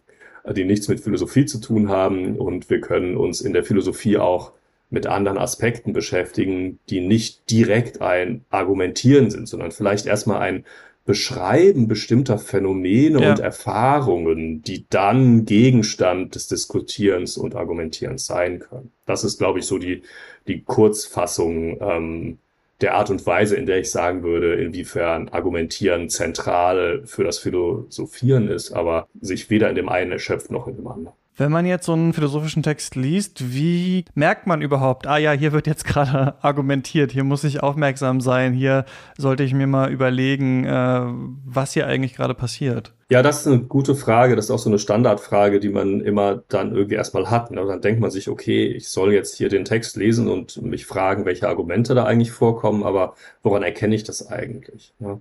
[0.56, 2.38] die nichts mit Philosophie zu tun haben.
[2.38, 4.54] Und wir können uns in der Philosophie auch
[4.90, 10.64] mit anderen Aspekten beschäftigen, die nicht direkt ein Argumentieren sind, sondern vielleicht erstmal ein
[11.06, 13.32] Beschreiben bestimmter Phänomene ja.
[13.32, 18.92] und Erfahrungen, die dann Gegenstand des Diskutierens und Argumentierens sein können.
[19.06, 20.04] Das ist, glaube ich, so die,
[20.48, 22.38] die Kurzfassung ähm,
[22.82, 28.48] der Art und Weise, in der ich sagen würde, inwiefern Argumentieren zentral für das Philosophieren
[28.50, 31.16] ist, aber sich weder in dem einen erschöpft noch in dem anderen.
[31.38, 35.52] Wenn man jetzt so einen philosophischen Text liest, wie merkt man überhaupt, ah ja, hier
[35.52, 38.86] wird jetzt gerade argumentiert, hier muss ich aufmerksam sein, hier
[39.20, 41.02] sollte ich mir mal überlegen, äh,
[41.46, 42.94] was hier eigentlich gerade passiert?
[43.10, 44.36] Ja, das ist eine gute Frage.
[44.36, 47.52] Das ist auch so eine Standardfrage, die man immer dann irgendwie erstmal hat.
[47.52, 50.86] Und dann denkt man sich, okay, ich soll jetzt hier den Text lesen und mich
[50.86, 54.94] fragen, welche Argumente da eigentlich vorkommen, aber woran erkenne ich das eigentlich?
[55.00, 55.20] Ja.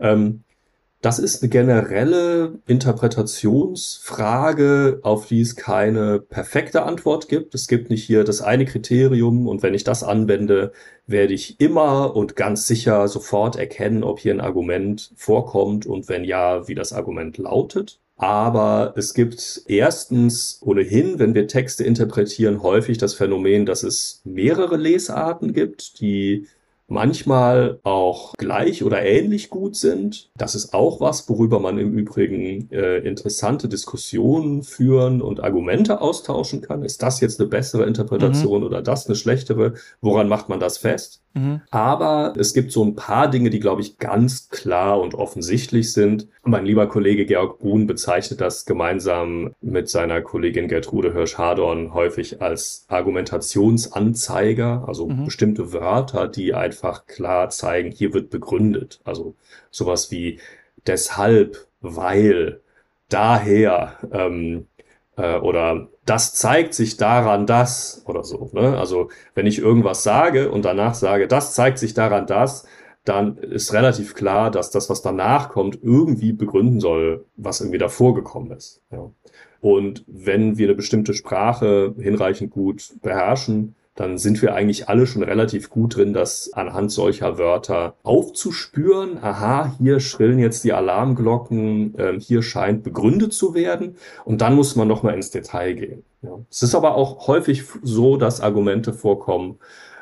[0.00, 0.42] Ähm,
[1.00, 7.54] das ist eine generelle Interpretationsfrage, auf die es keine perfekte Antwort gibt.
[7.54, 10.72] Es gibt nicht hier das eine Kriterium und wenn ich das anwende,
[11.06, 16.24] werde ich immer und ganz sicher sofort erkennen, ob hier ein Argument vorkommt und wenn
[16.24, 17.98] ja, wie das Argument lautet.
[18.16, 24.76] Aber es gibt erstens ohnehin, wenn wir Texte interpretieren, häufig das Phänomen, dass es mehrere
[24.76, 26.46] Lesarten gibt, die
[26.90, 30.30] manchmal auch gleich oder ähnlich gut sind.
[30.36, 36.60] Das ist auch was, worüber man im Übrigen äh, interessante Diskussionen führen und Argumente austauschen
[36.60, 36.82] kann.
[36.82, 38.66] Ist das jetzt eine bessere Interpretation mhm.
[38.66, 39.74] oder das eine schlechtere?
[40.00, 41.22] Woran macht man das fest?
[41.34, 41.62] Mhm.
[41.70, 46.26] Aber es gibt so ein paar Dinge, die, glaube ich, ganz klar und offensichtlich sind.
[46.42, 52.84] Mein lieber Kollege Georg Brun bezeichnet das gemeinsam mit seiner Kollegin Gertrude Hirsch-Hardorn häufig als
[52.88, 55.26] Argumentationsanzeiger, also mhm.
[55.26, 59.00] bestimmte Wörter, die einfach klar zeigen, hier wird begründet.
[59.04, 59.34] Also
[59.70, 60.40] sowas wie
[60.86, 62.60] deshalb, weil,
[63.10, 64.66] daher ähm,
[65.20, 68.50] äh, oder das zeigt sich daran, dass oder so.
[68.52, 68.78] Ne?
[68.78, 72.66] Also wenn ich irgendwas sage und danach sage, das zeigt sich daran, dass,
[73.04, 78.14] dann ist relativ klar, dass das, was danach kommt, irgendwie begründen soll, was irgendwie davor
[78.14, 78.82] gekommen ist.
[78.90, 79.10] Ja.
[79.60, 85.22] Und wenn wir eine bestimmte Sprache hinreichend gut beherrschen, dann sind wir eigentlich alle schon
[85.22, 89.18] relativ gut drin, das anhand solcher Wörter aufzuspüren.
[89.22, 93.96] Aha, hier schrillen jetzt die Alarmglocken, äh, hier scheint begründet zu werden.
[94.24, 96.02] Und dann muss man nochmal ins Detail gehen.
[96.22, 96.38] Ja.
[96.50, 99.58] Es ist aber auch häufig so, dass Argumente vorkommen,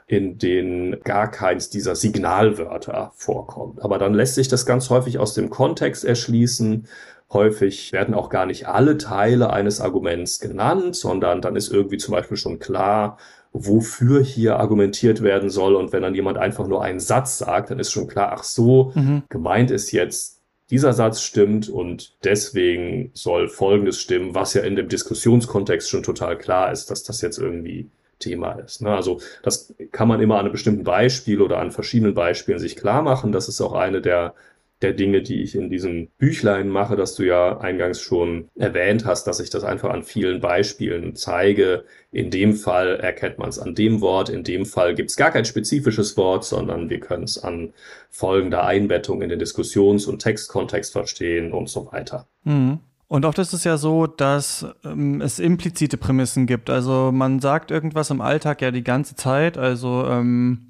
[0.07, 3.83] in denen gar keins dieser Signalwörter vorkommt.
[3.83, 6.87] Aber dann lässt sich das ganz häufig aus dem Kontext erschließen.
[7.33, 12.13] Häufig werden auch gar nicht alle Teile eines Arguments genannt, sondern dann ist irgendwie zum
[12.13, 13.19] Beispiel schon klar,
[13.53, 15.75] wofür hier argumentiert werden soll.
[15.75, 18.93] Und wenn dann jemand einfach nur einen Satz sagt, dann ist schon klar, ach so,
[18.95, 19.23] mhm.
[19.29, 20.37] gemeint ist jetzt,
[20.71, 26.37] dieser Satz stimmt und deswegen soll Folgendes stimmen, was ja in dem Diskussionskontext schon total
[26.37, 28.83] klar ist, dass das jetzt irgendwie Thema ist.
[28.83, 28.95] Ne?
[28.95, 33.03] Also das kann man immer an einem bestimmten Beispiel oder an verschiedenen Beispielen sich klar
[33.03, 33.33] machen.
[33.33, 34.35] Das ist auch eine der
[34.83, 39.27] der Dinge, die ich in diesem Büchlein mache, dass du ja eingangs schon erwähnt hast,
[39.27, 41.85] dass ich das einfach an vielen Beispielen zeige.
[42.13, 45.31] In dem Fall erkennt man es an dem Wort, in dem Fall gibt es gar
[45.31, 47.73] kein spezifisches Wort, sondern wir können es an
[48.09, 52.29] folgender Einbettung in den Diskussions- und Textkontext verstehen und so weiter.
[52.45, 52.79] Mhm.
[53.09, 56.69] Und oft ist es ja so, dass ähm, es implizite Prämissen gibt.
[56.69, 59.57] Also man sagt irgendwas im Alltag ja die ganze Zeit.
[59.57, 60.68] Also ähm,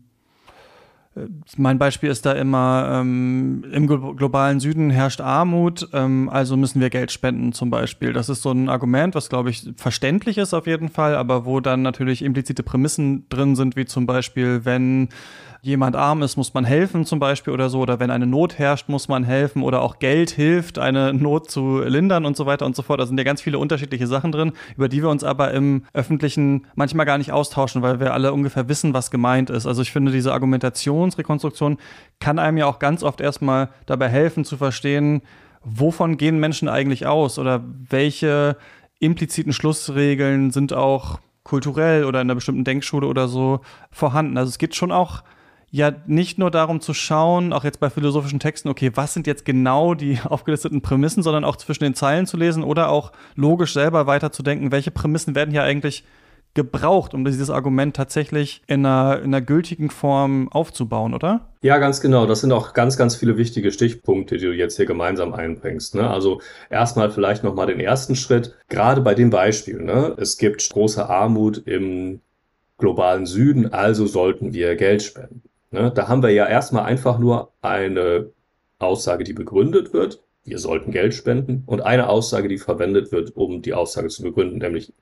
[1.56, 6.90] mein Beispiel ist da immer, ähm, im globalen Süden herrscht Armut, ähm, also müssen wir
[6.90, 8.12] Geld spenden zum Beispiel.
[8.12, 11.60] Das ist so ein Argument, was, glaube ich, verständlich ist auf jeden Fall, aber wo
[11.60, 15.08] dann natürlich implizite Prämissen drin sind, wie zum Beispiel, wenn
[15.68, 17.80] jemand arm ist, muss man helfen zum Beispiel oder so.
[17.80, 19.62] Oder wenn eine Not herrscht, muss man helfen.
[19.62, 22.98] Oder auch Geld hilft, eine Not zu lindern und so weiter und so fort.
[22.98, 26.66] Da sind ja ganz viele unterschiedliche Sachen drin, über die wir uns aber im Öffentlichen
[26.74, 29.66] manchmal gar nicht austauschen, weil wir alle ungefähr wissen, was gemeint ist.
[29.66, 31.78] Also ich finde, diese Argumentationsrekonstruktion
[32.18, 35.22] kann einem ja auch ganz oft erstmal dabei helfen zu verstehen,
[35.62, 38.56] wovon gehen Menschen eigentlich aus oder welche
[39.00, 44.36] impliziten Schlussregeln sind auch kulturell oder in einer bestimmten Denkschule oder so vorhanden.
[44.36, 45.22] Also es geht schon auch
[45.70, 49.44] ja nicht nur darum zu schauen, auch jetzt bei philosophischen Texten, okay, was sind jetzt
[49.44, 54.06] genau die aufgelisteten Prämissen, sondern auch zwischen den Zeilen zu lesen oder auch logisch selber
[54.06, 56.04] weiterzudenken, welche Prämissen werden hier eigentlich
[56.54, 61.52] gebraucht, um dieses Argument tatsächlich in einer, in einer gültigen Form aufzubauen, oder?
[61.62, 62.26] Ja, ganz genau.
[62.26, 65.94] Das sind auch ganz, ganz viele wichtige Stichpunkte, die du jetzt hier gemeinsam einbringst.
[65.94, 66.08] Ne?
[66.08, 68.56] Also erstmal vielleicht nochmal den ersten Schritt.
[68.68, 70.16] Gerade bei dem Beispiel, ne?
[70.18, 72.20] es gibt große Armut im
[72.78, 75.42] globalen Süden, also sollten wir Geld spenden.
[75.70, 75.92] Ne?
[75.94, 78.30] Da haben wir ja erstmal einfach nur eine
[78.78, 80.22] Aussage, die begründet wird.
[80.44, 81.62] Wir sollten Geld spenden.
[81.66, 84.94] Und eine Aussage, die verwendet wird, um die Aussage zu begründen, nämlich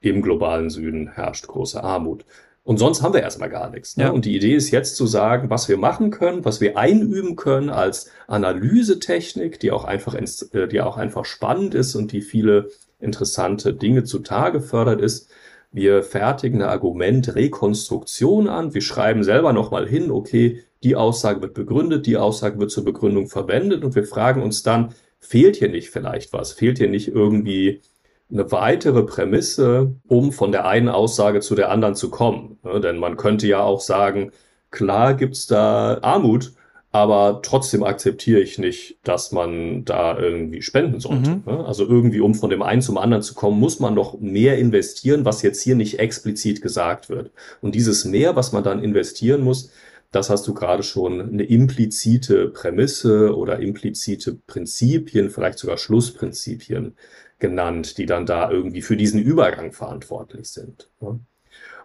[0.00, 2.24] im globalen Süden herrscht große Armut.
[2.66, 3.96] Und sonst haben wir erstmal gar nichts.
[3.96, 4.04] Ne?
[4.04, 4.10] Ja.
[4.10, 7.70] Und die Idee ist jetzt zu sagen, was wir machen können, was wir einüben können
[7.70, 13.72] als Analysetechnik, die auch einfach, äh, die auch einfach spannend ist und die viele interessante
[13.72, 15.30] Dinge zutage fördert, ist,
[15.72, 18.74] wir fertigen eine Argumentrekonstruktion an.
[18.74, 23.28] Wir schreiben selber nochmal hin, okay, die Aussage wird begründet, die Aussage wird zur Begründung
[23.28, 26.52] verwendet und wir fragen uns dann, fehlt hier nicht vielleicht was?
[26.52, 27.82] Fehlt hier nicht irgendwie
[28.30, 32.58] eine weitere Prämisse, um von der einen Aussage zu der anderen zu kommen?
[32.64, 34.32] Ja, denn man könnte ja auch sagen,
[34.70, 36.52] klar gibt's da Armut,
[36.96, 41.28] aber trotzdem akzeptiere ich nicht, dass man da irgendwie spenden sollte.
[41.28, 41.42] Mhm.
[41.44, 41.66] Ne?
[41.66, 45.26] Also irgendwie, um von dem einen zum anderen zu kommen, muss man noch mehr investieren,
[45.26, 47.32] was jetzt hier nicht explizit gesagt wird.
[47.60, 49.70] Und dieses mehr, was man dann investieren muss,
[50.10, 56.94] das hast du gerade schon eine implizite Prämisse oder implizite Prinzipien, vielleicht sogar Schlussprinzipien
[57.38, 60.88] genannt, die dann da irgendwie für diesen Übergang verantwortlich sind.
[61.02, 61.20] Ne?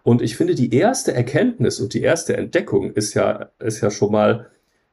[0.04, 4.14] Und ich finde, die erste Erkenntnis und die erste Entdeckung ist ja, ist ja schon
[4.14, 4.50] mal,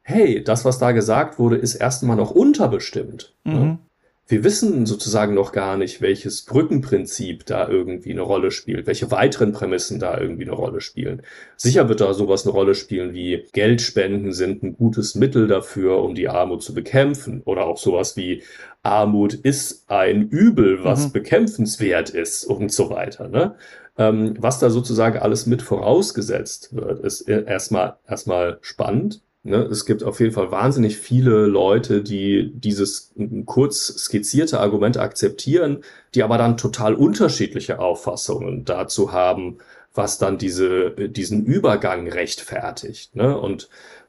[0.09, 3.35] hey, das, was da gesagt wurde, ist erstmal noch unterbestimmt.
[3.44, 3.55] Ne?
[3.55, 3.79] Mhm.
[4.27, 9.53] wir wissen sozusagen noch gar nicht, welches Brückenprinzip da irgendwie eine Rolle spielt, welche weiteren
[9.53, 11.21] Prämissen da irgendwie eine Rolle spielen.
[11.59, 16.14] Sicher wird da sowas eine Rolle spielen wie Geldspenden sind ein gutes Mittel dafür, um
[16.14, 18.42] die Armut zu bekämpfen oder auch sowas wie
[18.83, 21.12] Armut ist ein Übel, was mhm.
[21.12, 23.29] bekämpfenswert ist und so weiter.
[23.29, 23.57] Ne?
[23.99, 29.21] Ähm, was da sozusagen alles mit vorausgesetzt wird, ist erstmal erstmal spannend.
[29.48, 29.62] Ne?
[29.64, 33.12] Es gibt auf jeden Fall wahnsinnig viele Leute, die dieses
[33.46, 35.82] kurz skizzierte Argument akzeptieren,
[36.14, 39.58] die aber dann total unterschiedliche Auffassungen dazu haben,
[39.94, 43.16] was dann diese, diesen Übergang rechtfertigt.
[43.16, 43.37] Ne?
[43.37, 43.68] Und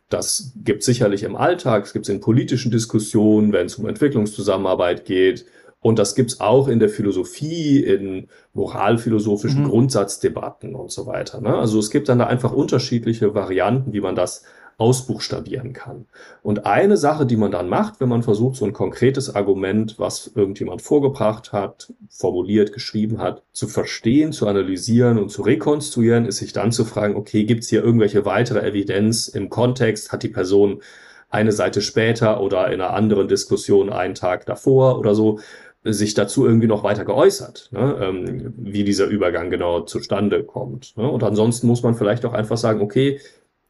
[0.09, 5.45] das gibt sicherlich im Alltag, es gibt in politischen Diskussionen, wenn es um Entwicklungszusammenarbeit geht.
[5.81, 9.69] Und das gibt's auch in der Philosophie, in moralphilosophischen mhm.
[9.69, 11.39] Grundsatzdebatten und so weiter.
[11.39, 11.55] Ne?
[11.55, 14.43] Also es gibt dann da einfach unterschiedliche Varianten, wie man das
[14.79, 16.05] ausbuchstabieren kann.
[16.41, 20.31] Und eine Sache, die man dann macht, wenn man versucht, so ein konkretes Argument, was
[20.33, 26.53] irgendjemand vorgebracht hat, formuliert, geschrieben hat, zu verstehen, zu analysieren und zu rekonstruieren, ist sich
[26.53, 30.11] dann zu fragen, okay, gibt es hier irgendwelche weitere Evidenz im Kontext?
[30.11, 30.81] Hat die Person
[31.29, 35.39] eine Seite später oder in einer anderen Diskussion einen Tag davor oder so
[35.83, 40.97] sich dazu irgendwie noch weiter geäußert, ne, ähm, wie dieser Übergang genau zustande kommt.
[40.97, 41.09] Ne?
[41.09, 43.19] Und ansonsten muss man vielleicht auch einfach sagen, okay,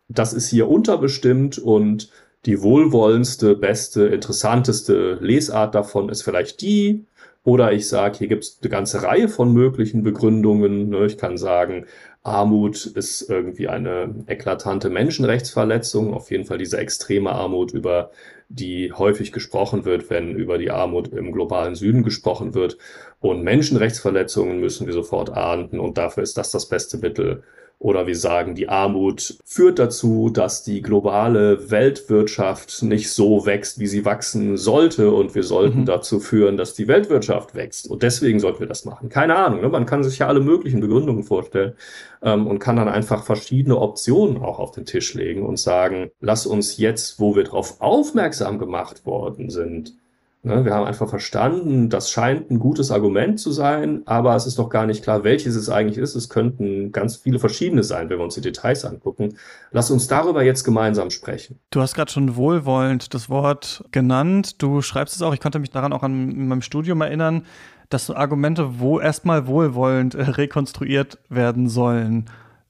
[0.10, 2.12] das ist hier unterbestimmt und
[2.45, 7.06] die wohlwollendste, beste, interessanteste Lesart davon ist vielleicht die.
[7.43, 10.89] Oder ich sage, hier gibt es eine ganze Reihe von möglichen Begründungen.
[10.89, 11.06] Ne?
[11.06, 11.86] Ich kann sagen,
[12.24, 18.12] Armut ist irgendwie eine eklatante Menschenrechtsverletzung, auf jeden Fall diese extreme Armut, über
[18.50, 22.78] die häufig gesprochen wird, wenn über die Armut im globalen Süden gesprochen wird.
[23.19, 27.43] Und Menschenrechtsverletzungen müssen wir sofort ahnden und dafür ist das das beste Mittel,
[27.80, 33.88] oder wir sagen, die Armut führt dazu, dass die globale Weltwirtschaft nicht so wächst, wie
[33.88, 35.12] sie wachsen sollte.
[35.12, 35.86] Und wir sollten mhm.
[35.86, 37.89] dazu führen, dass die Weltwirtschaft wächst.
[37.89, 39.08] Und deswegen sollten wir das machen.
[39.08, 39.62] Keine Ahnung.
[39.62, 39.70] Ne?
[39.70, 41.74] Man kann sich ja alle möglichen Begründungen vorstellen
[42.22, 46.46] ähm, und kann dann einfach verschiedene Optionen auch auf den Tisch legen und sagen, lass
[46.46, 49.94] uns jetzt, wo wir darauf aufmerksam gemacht worden sind,
[50.41, 54.69] wir haben einfach verstanden, das scheint ein gutes Argument zu sein, aber es ist doch
[54.69, 56.15] gar nicht klar, welches es eigentlich ist.
[56.15, 59.36] Es könnten ganz viele verschiedene sein, wenn wir uns die Details angucken.
[59.71, 61.60] Lass uns darüber jetzt gemeinsam sprechen.
[61.71, 64.62] Du hast gerade schon wohlwollend das Wort genannt.
[64.62, 67.45] Du schreibst es auch, ich konnte mich daran auch an meinem Studium erinnern,
[67.89, 72.30] dass Argumente wo erstmal wohlwollend äh, rekonstruiert werden sollen.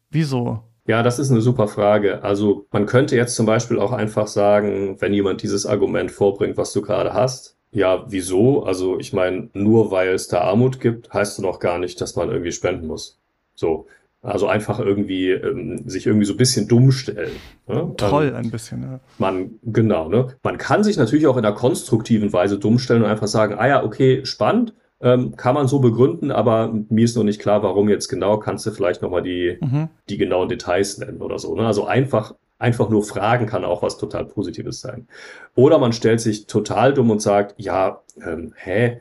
[0.10, 0.64] Wieso?
[0.88, 2.24] Ja, das ist eine super Frage.
[2.24, 6.74] Also man könnte jetzt zum Beispiel auch einfach sagen, wenn jemand dieses Argument vorbringt, was
[6.74, 8.64] du gerade hast, ja, wieso?
[8.64, 12.16] Also ich meine, nur weil es da Armut gibt, heißt es noch gar nicht, dass
[12.16, 13.20] man irgendwie spenden muss.
[13.56, 13.88] So.
[14.22, 17.32] Also einfach irgendwie ähm, sich irgendwie so ein bisschen dumm stellen.
[17.68, 17.94] Ne?
[17.96, 19.00] Toll, ähm, ein bisschen, ja.
[19.18, 20.36] Man, genau, ne?
[20.44, 23.68] Man kann sich natürlich auch in einer konstruktiven Weise dumm stellen und einfach sagen, ah
[23.68, 27.88] ja, okay, spannend, ähm, kann man so begründen, aber mir ist noch nicht klar, warum
[27.88, 28.38] jetzt genau.
[28.40, 29.88] Kannst du vielleicht nochmal die, mhm.
[30.10, 31.56] die genauen Details nennen oder so.
[31.56, 31.66] Ne?
[31.66, 35.08] Also einfach einfach nur fragen kann auch was total Positives sein.
[35.56, 39.00] Oder man stellt sich total dumm und sagt, ja, ähm, hä,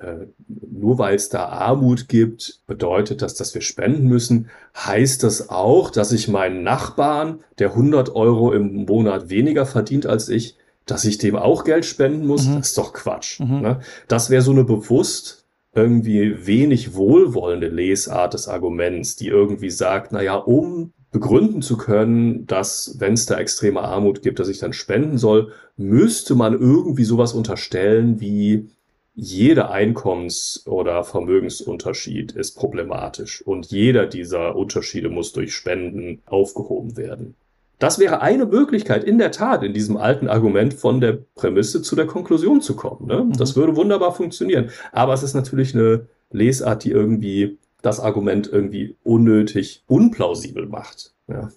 [0.00, 4.48] äh, nur weil es da Armut gibt, bedeutet das, dass wir spenden müssen.
[4.76, 10.28] Heißt das auch, dass ich meinen Nachbarn, der 100 Euro im Monat weniger verdient als
[10.28, 12.46] ich, dass ich dem auch Geld spenden muss?
[12.46, 12.56] Mhm.
[12.56, 13.40] Das ist doch Quatsch.
[13.40, 13.60] Mhm.
[13.60, 13.80] Ne?
[14.06, 20.22] Das wäre so eine bewusst irgendwie wenig wohlwollende Lesart des Arguments, die irgendwie sagt, na
[20.22, 24.72] ja, um begründen zu können, dass wenn es da extreme Armut gibt, dass ich dann
[24.72, 28.68] spenden soll, müsste man irgendwie sowas unterstellen wie
[29.14, 37.36] jeder Einkommens- oder Vermögensunterschied ist problematisch und jeder dieser Unterschiede muss durch Spenden aufgehoben werden.
[37.78, 41.94] Das wäre eine Möglichkeit, in der Tat, in diesem alten Argument von der Prämisse zu
[41.94, 43.06] der Konklusion zu kommen.
[43.06, 43.30] Ne?
[43.38, 43.60] Das mhm.
[43.60, 44.70] würde wunderbar funktionieren.
[44.90, 51.12] Aber es ist natürlich eine Lesart, die irgendwie das Argument irgendwie unnötig unplausibel macht.
[51.28, 51.50] Ja.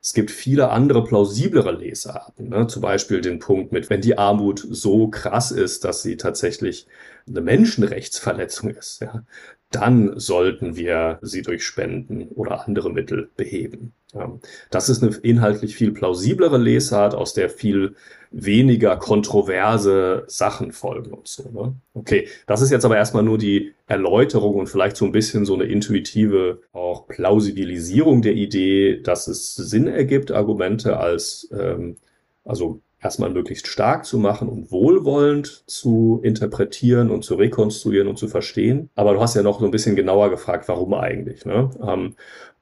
[0.00, 2.66] Es gibt viele andere plausiblere Lesarten, ne?
[2.66, 6.86] zum Beispiel den Punkt mit, wenn die Armut so krass ist, dass sie tatsächlich
[7.28, 9.24] eine Menschenrechtsverletzung ist, ja,
[9.70, 13.92] dann sollten wir sie durch Spenden oder andere Mittel beheben.
[14.70, 17.94] Das ist eine inhaltlich viel plausiblere Lesart, aus der viel
[18.30, 21.50] weniger kontroverse Sachen folgen und so.
[21.50, 21.74] Ne?
[21.94, 25.54] Okay, das ist jetzt aber erstmal nur die Erläuterung und vielleicht so ein bisschen so
[25.54, 31.96] eine intuitive auch Plausibilisierung der Idee, dass es Sinn ergibt, Argumente als ähm,
[32.44, 38.28] also erstmal möglichst stark zu machen und wohlwollend zu interpretieren und zu rekonstruieren und zu
[38.28, 38.90] verstehen.
[38.94, 41.44] Aber du hast ja noch so ein bisschen genauer gefragt, warum eigentlich.
[41.44, 41.70] Ne?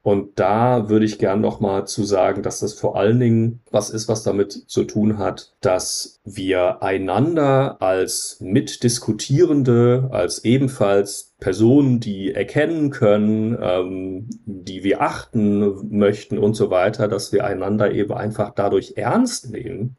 [0.03, 3.91] Und da würde ich gern noch mal zu sagen, dass das vor allen Dingen was
[3.91, 12.33] ist, was damit zu tun hat, dass wir einander als Mitdiskutierende, als ebenfalls Personen, die
[12.33, 18.53] erkennen können, ähm, die wir achten möchten und so weiter, dass wir einander eben einfach
[18.55, 19.97] dadurch ernst nehmen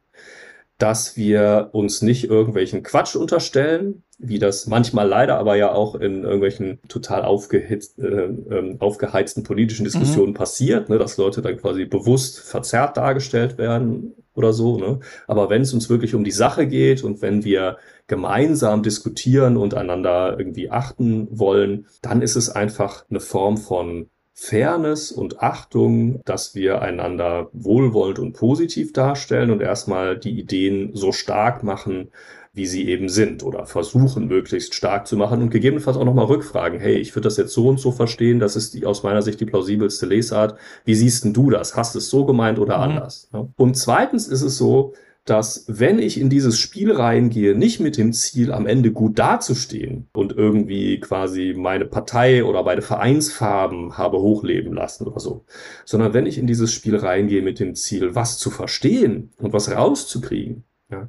[0.79, 6.23] dass wir uns nicht irgendwelchen Quatsch unterstellen, wie das manchmal leider aber ja auch in
[6.23, 10.37] irgendwelchen total aufgehitzt, äh, äh, aufgeheizten politischen Diskussionen mhm.
[10.37, 14.79] passiert, ne, dass Leute dann quasi bewusst verzerrt dargestellt werden oder so.
[14.79, 15.01] Ne?
[15.27, 19.75] Aber wenn es uns wirklich um die Sache geht und wenn wir gemeinsam diskutieren und
[19.75, 26.55] einander irgendwie achten wollen, dann ist es einfach eine Form von Fairness und Achtung, dass
[26.55, 32.09] wir einander wohlwollend und positiv darstellen und erstmal die Ideen so stark machen,
[32.55, 36.81] wie sie eben sind oder versuchen möglichst stark zu machen und gegebenenfalls auch nochmal rückfragen,
[36.81, 39.41] hey, ich würde das jetzt so und so verstehen, das ist die, aus meiner Sicht
[39.41, 40.59] die plausibelste Lesart.
[40.85, 41.77] Wie siehst denn du das?
[41.77, 42.83] Hast du es so gemeint oder mhm.
[42.83, 43.31] anders?
[43.57, 44.93] Und zweitens ist es so,
[45.25, 50.09] dass wenn ich in dieses Spiel reingehe, nicht mit dem Ziel, am Ende gut dazustehen
[50.13, 55.45] und irgendwie quasi meine Partei oder meine Vereinsfarben habe hochleben lassen oder so,
[55.85, 59.71] sondern wenn ich in dieses Spiel reingehe mit dem Ziel, was zu verstehen und was
[59.71, 61.09] rauszukriegen, ja,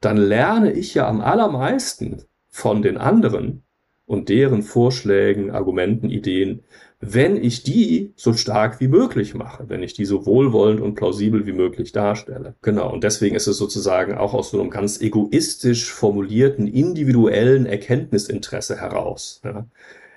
[0.00, 3.62] dann lerne ich ja am allermeisten von den anderen
[4.06, 6.62] und deren Vorschlägen, Argumenten, Ideen,
[7.00, 11.46] wenn ich die so stark wie möglich mache, wenn ich die so wohlwollend und plausibel
[11.46, 12.54] wie möglich darstelle.
[12.62, 12.90] Genau.
[12.92, 19.40] Und deswegen ist es sozusagen auch aus so einem ganz egoistisch formulierten, individuellen Erkenntnisinteresse heraus.
[19.44, 19.66] Ja,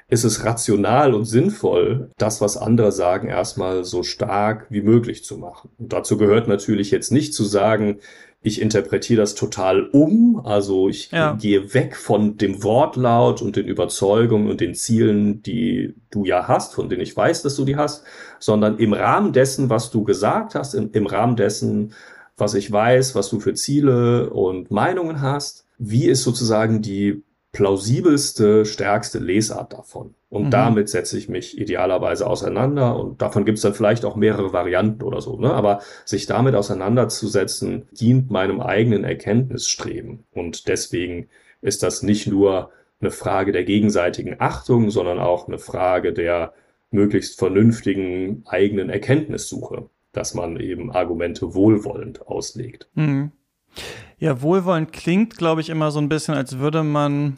[0.10, 5.38] ist es rational und sinnvoll, das, was andere sagen, erstmal so stark wie möglich zu
[5.38, 5.70] machen.
[5.78, 8.00] Und dazu gehört natürlich jetzt nicht zu sagen,
[8.42, 11.34] ich interpretiere das total um, also ich ja.
[11.34, 16.76] gehe weg von dem Wortlaut und den Überzeugungen und den Zielen, die du ja hast,
[16.76, 18.04] von denen ich weiß, dass du die hast,
[18.40, 21.94] sondern im Rahmen dessen, was du gesagt hast, im, im Rahmen dessen,
[22.38, 28.66] was ich weiß, was du für Ziele und Meinungen hast, wie ist sozusagen die plausibelste,
[28.66, 30.14] stärkste Lesart davon.
[30.30, 30.52] Und mhm.
[30.52, 33.00] damit setze ich mich idealerweise auseinander.
[33.00, 35.40] Und davon gibt es dann vielleicht auch mehrere Varianten oder so.
[35.40, 35.54] Ne?
[35.54, 40.26] Aber sich damit auseinanderzusetzen, dient meinem eigenen Erkenntnisstreben.
[40.32, 41.30] Und deswegen
[41.62, 46.54] ist das nicht nur eine Frage der gegenseitigen Achtung, sondern auch eine Frage der
[46.90, 52.90] möglichst vernünftigen eigenen Erkenntnissuche, dass man eben Argumente wohlwollend auslegt.
[52.96, 53.32] Mhm.
[54.18, 57.38] Ja, wohlwollend klingt, glaube ich, immer so ein bisschen, als würde man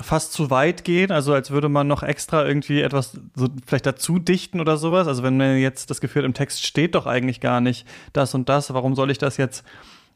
[0.00, 4.18] fast zu weit gehen, also als würde man noch extra irgendwie etwas so vielleicht dazu
[4.18, 5.06] dichten oder sowas.
[5.06, 8.48] Also wenn man jetzt das Gefühl im Text steht doch eigentlich gar nicht das und
[8.48, 9.64] das, warum soll ich das jetzt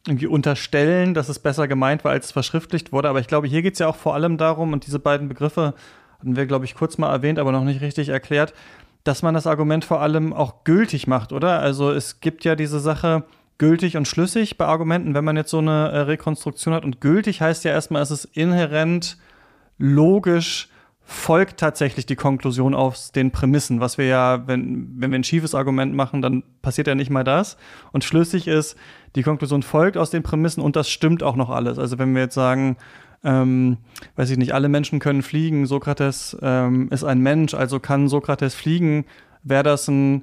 [0.06, 3.08] irgendwie unterstellen, dass es besser gemeint war, als es verschriftlicht wurde.
[3.08, 5.74] Aber ich glaube, hier geht es ja auch vor allem darum, und diese beiden Begriffe
[6.18, 8.54] hatten wir, glaube ich, kurz mal erwähnt, aber noch nicht richtig erklärt,
[9.04, 11.60] dass man das Argument vor allem auch gültig macht, oder?
[11.60, 13.24] Also es gibt ja diese Sache,
[13.58, 16.84] gültig und schlüssig bei Argumenten, wenn man jetzt so eine äh, Rekonstruktion hat.
[16.84, 19.16] Und gültig heißt ja erstmal, es ist inhärent
[19.78, 20.68] logisch
[21.08, 25.54] folgt tatsächlich die Konklusion aus den Prämissen, was wir ja, wenn, wenn wir ein schiefes
[25.54, 27.56] Argument machen, dann passiert ja nicht mal das.
[27.92, 28.76] Und schlüssig ist,
[29.14, 31.78] die Konklusion folgt aus den Prämissen und das stimmt auch noch alles.
[31.78, 32.76] Also wenn wir jetzt sagen,
[33.22, 33.76] ähm,
[34.16, 38.56] weiß ich nicht, alle Menschen können fliegen, Sokrates ähm, ist ein Mensch, also kann Sokrates
[38.56, 39.04] fliegen,
[39.44, 40.22] wäre das ein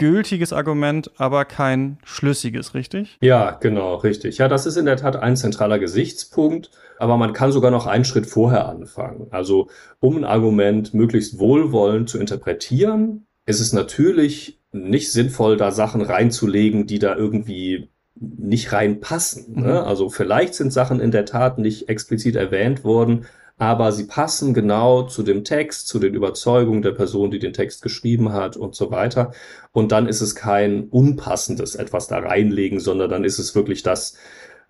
[0.00, 3.18] gültiges Argument, aber kein schlüssiges, richtig?
[3.20, 4.38] Ja, genau, richtig.
[4.38, 8.06] Ja, das ist in der Tat ein zentraler Gesichtspunkt, aber man kann sogar noch einen
[8.06, 9.26] Schritt vorher anfangen.
[9.30, 9.68] Also,
[10.00, 16.86] um ein Argument möglichst wohlwollend zu interpretieren, ist es natürlich nicht sinnvoll, da Sachen reinzulegen,
[16.86, 19.54] die da irgendwie nicht reinpassen.
[19.54, 19.68] Ne?
[19.68, 19.86] Mhm.
[19.86, 23.26] Also vielleicht sind Sachen in der Tat nicht explizit erwähnt worden,
[23.60, 27.82] aber sie passen genau zu dem Text, zu den Überzeugungen der Person, die den Text
[27.82, 29.32] geschrieben hat und so weiter.
[29.72, 34.16] Und dann ist es kein unpassendes etwas da reinlegen, sondern dann ist es wirklich das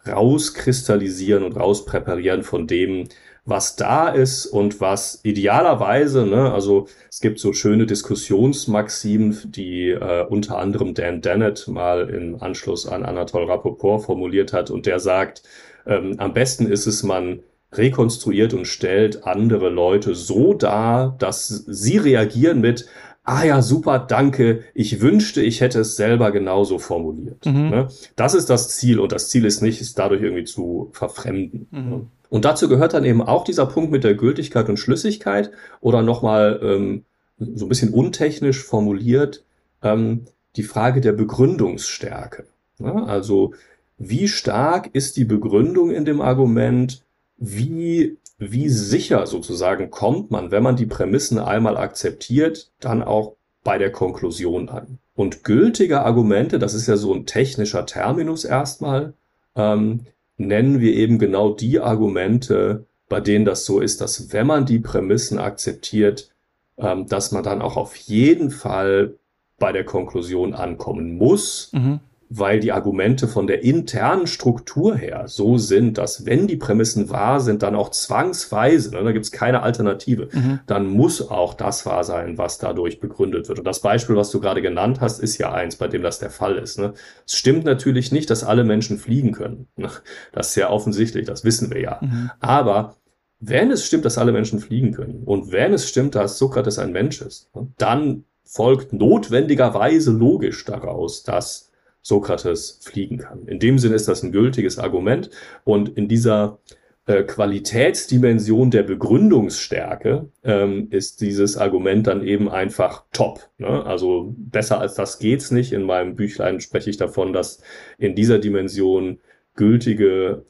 [0.08, 3.06] rauskristallisieren und rauspräparieren von dem,
[3.44, 10.26] was da ist und was idealerweise, ne, also es gibt so schöne Diskussionsmaximen, die äh,
[10.26, 15.44] unter anderem Dan Dennett mal im Anschluss an Anatole Rapoport formuliert hat und der sagt,
[15.86, 17.40] ähm, am besten ist es, man
[17.72, 22.86] rekonstruiert und stellt andere Leute so dar, dass sie reagieren mit,
[23.24, 27.46] ah ja, super, danke, ich wünschte, ich hätte es selber genauso formuliert.
[27.46, 27.70] Mhm.
[27.70, 27.88] Ne?
[28.16, 31.68] Das ist das Ziel und das Ziel ist nicht, es dadurch irgendwie zu verfremden.
[31.70, 32.06] Mhm.
[32.28, 35.50] Und dazu gehört dann eben auch dieser Punkt mit der Gültigkeit und Schlüssigkeit
[35.80, 37.04] oder nochmal ähm,
[37.38, 39.44] so ein bisschen untechnisch formuliert,
[39.82, 42.46] ähm, die Frage der Begründungsstärke.
[42.78, 43.06] Ne?
[43.06, 43.54] Also
[43.98, 47.02] wie stark ist die Begründung in dem Argument,
[47.40, 53.34] wie, wie sicher sozusagen kommt man, wenn man die Prämissen einmal akzeptiert, dann auch
[53.64, 54.98] bei der Konklusion an.
[55.14, 59.14] Und gültige Argumente, das ist ja so ein technischer Terminus erstmal,
[59.56, 60.00] ähm,
[60.36, 64.78] nennen wir eben genau die Argumente, bei denen das so ist, dass wenn man die
[64.78, 66.30] Prämissen akzeptiert,
[66.78, 69.14] ähm, dass man dann auch auf jeden Fall
[69.58, 72.00] bei der Konklusion ankommen muss, mhm
[72.32, 77.40] weil die Argumente von der internen Struktur her so sind, dass wenn die Prämissen wahr
[77.40, 80.60] sind, dann auch zwangsweise, ne, da gibt es keine Alternative, mhm.
[80.68, 83.58] dann muss auch das wahr sein, was dadurch begründet wird.
[83.58, 86.30] Und das Beispiel, was du gerade genannt hast, ist ja eins, bei dem das der
[86.30, 86.78] Fall ist.
[86.78, 86.94] Ne.
[87.26, 89.66] Es stimmt natürlich nicht, dass alle Menschen fliegen können.
[89.76, 89.90] Ne.
[90.32, 91.98] Das ist ja offensichtlich, das wissen wir ja.
[92.00, 92.30] Mhm.
[92.38, 92.94] Aber
[93.40, 96.92] wenn es stimmt, dass alle Menschen fliegen können und wenn es stimmt, dass Sokrates ein
[96.92, 101.69] Mensch ist, ne, dann folgt notwendigerweise logisch daraus, dass
[102.02, 103.46] Sokrates fliegen kann.
[103.46, 105.30] In dem Sinne ist das ein gültiges Argument
[105.64, 106.58] und in dieser
[107.06, 113.50] äh, Qualitätsdimension der Begründungsstärke ähm, ist dieses Argument dann eben einfach top.
[113.58, 113.84] Ne?
[113.84, 115.72] Also besser als das geht's nicht.
[115.72, 117.62] In meinem Büchlein spreche ich davon, dass
[117.98, 119.18] in dieser Dimension
[119.56, 120.44] gültige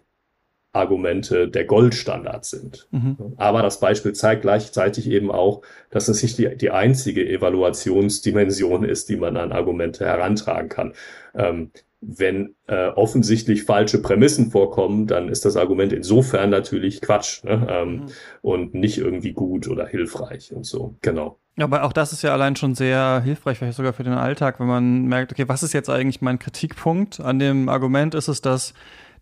[0.72, 2.88] Argumente der Goldstandard sind.
[2.92, 3.16] Mhm.
[3.36, 9.08] Aber das Beispiel zeigt gleichzeitig eben auch, dass es nicht die, die einzige Evaluationsdimension ist,
[9.08, 10.92] die man an Argumente herantragen kann.
[11.34, 11.70] Ähm,
[12.02, 17.66] wenn äh, offensichtlich falsche Prämissen vorkommen, dann ist das Argument insofern natürlich Quatsch ne?
[17.68, 18.06] ähm, mhm.
[18.40, 20.94] und nicht irgendwie gut oder hilfreich und so.
[21.02, 21.38] Genau.
[21.58, 24.66] Aber auch das ist ja allein schon sehr hilfreich, vielleicht sogar für den Alltag, wenn
[24.66, 28.14] man merkt, okay, was ist jetzt eigentlich mein Kritikpunkt an dem Argument?
[28.14, 28.72] Ist es, dass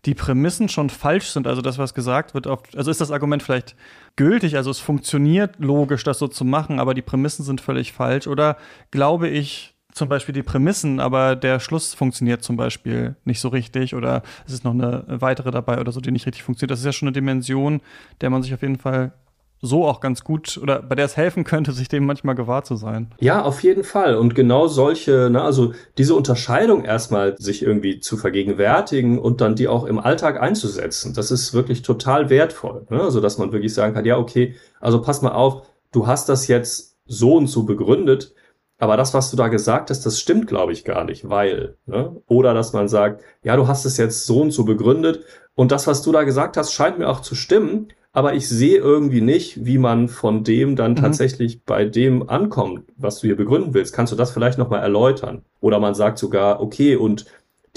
[0.05, 3.43] die Prämissen schon falsch sind, also das, was gesagt wird, oft, also ist das Argument
[3.43, 3.75] vielleicht
[4.15, 8.27] gültig, also es funktioniert logisch, das so zu machen, aber die Prämissen sind völlig falsch,
[8.27, 8.57] oder
[8.91, 13.95] glaube ich zum Beispiel die Prämissen, aber der Schluss funktioniert zum Beispiel nicht so richtig
[13.95, 16.71] oder es ist noch eine weitere dabei oder so, die nicht richtig funktioniert.
[16.71, 17.81] Das ist ja schon eine Dimension,
[18.21, 19.13] der man sich auf jeden Fall
[19.61, 22.75] so auch ganz gut oder bei der es helfen könnte, sich dem manchmal gewahr zu
[22.75, 23.13] sein.
[23.19, 24.15] Ja, auf jeden Fall.
[24.15, 29.67] Und genau solche, ne, also diese Unterscheidung erstmal sich irgendwie zu vergegenwärtigen und dann die
[29.67, 32.85] auch im Alltag einzusetzen, das ist wirklich total wertvoll.
[32.89, 33.01] Ne?
[33.01, 36.47] Also, dass man wirklich sagen kann, ja, okay, also pass mal auf, du hast das
[36.47, 38.33] jetzt so und so begründet,
[38.77, 41.75] aber das, was du da gesagt hast, das stimmt, glaube ich, gar nicht, weil.
[41.85, 42.15] Ne?
[42.27, 45.85] Oder dass man sagt, ja, du hast es jetzt so und so begründet und das,
[45.85, 49.65] was du da gesagt hast, scheint mir auch zu stimmen, aber ich sehe irgendwie nicht,
[49.65, 50.97] wie man von dem dann mhm.
[50.97, 53.93] tatsächlich bei dem ankommt, was du hier begründen willst.
[53.93, 55.43] Kannst du das vielleicht nochmal erläutern?
[55.61, 57.25] Oder man sagt sogar, okay, und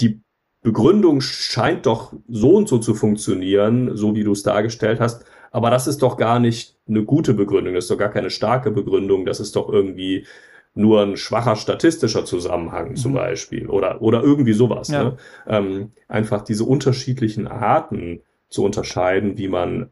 [0.01, 0.21] die
[0.61, 5.69] Begründung scheint doch so und so zu funktionieren, so wie du es dargestellt hast, aber
[5.69, 9.25] das ist doch gar nicht eine gute Begründung, das ist doch gar keine starke Begründung,
[9.25, 10.25] das ist doch irgendwie
[10.73, 12.95] nur ein schwacher statistischer Zusammenhang mhm.
[12.95, 14.87] zum Beispiel oder, oder irgendwie sowas.
[14.87, 15.03] Ja.
[15.03, 15.17] Ne?
[15.47, 19.91] Ähm, einfach diese unterschiedlichen Arten zu unterscheiden, wie man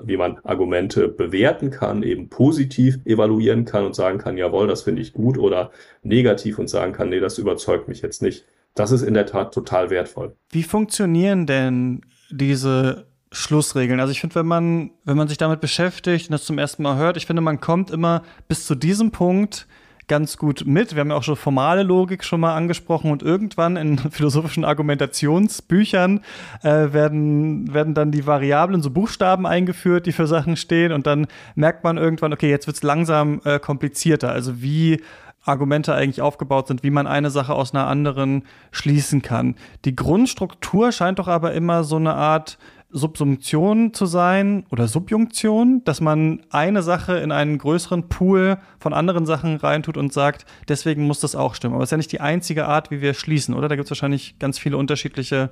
[0.00, 5.02] wie man Argumente bewerten kann, eben positiv evaluieren kann und sagen kann, jawohl, das finde
[5.02, 5.70] ich gut oder
[6.02, 8.44] negativ und sagen kann, nee, das überzeugt mich jetzt nicht.
[8.74, 10.36] Das ist in der Tat total wertvoll.
[10.50, 14.00] Wie funktionieren denn diese Schlussregeln?
[14.00, 16.96] Also ich finde, wenn man, wenn man sich damit beschäftigt und das zum ersten Mal
[16.96, 19.66] hört, ich finde, man kommt immer bis zu diesem Punkt,
[20.08, 20.94] ganz gut mit.
[20.94, 26.20] Wir haben ja auch schon formale Logik schon mal angesprochen und irgendwann in philosophischen Argumentationsbüchern
[26.62, 31.26] äh, werden, werden dann die Variablen, so Buchstaben eingeführt, die für Sachen stehen und dann
[31.54, 34.30] merkt man irgendwann, okay, jetzt wird es langsam äh, komplizierter.
[34.30, 35.00] Also wie
[35.44, 39.56] Argumente eigentlich aufgebaut sind, wie man eine Sache aus einer anderen schließen kann.
[39.84, 42.58] Die Grundstruktur scheint doch aber immer so eine Art
[42.90, 49.26] Subsumption zu sein oder Subjunktion, dass man eine Sache in einen größeren Pool von anderen
[49.26, 51.74] Sachen reintut und sagt, deswegen muss das auch stimmen.
[51.74, 53.68] Aber es ist ja nicht die einzige Art, wie wir schließen, oder?
[53.68, 55.50] Da gibt es wahrscheinlich ganz viele unterschiedliche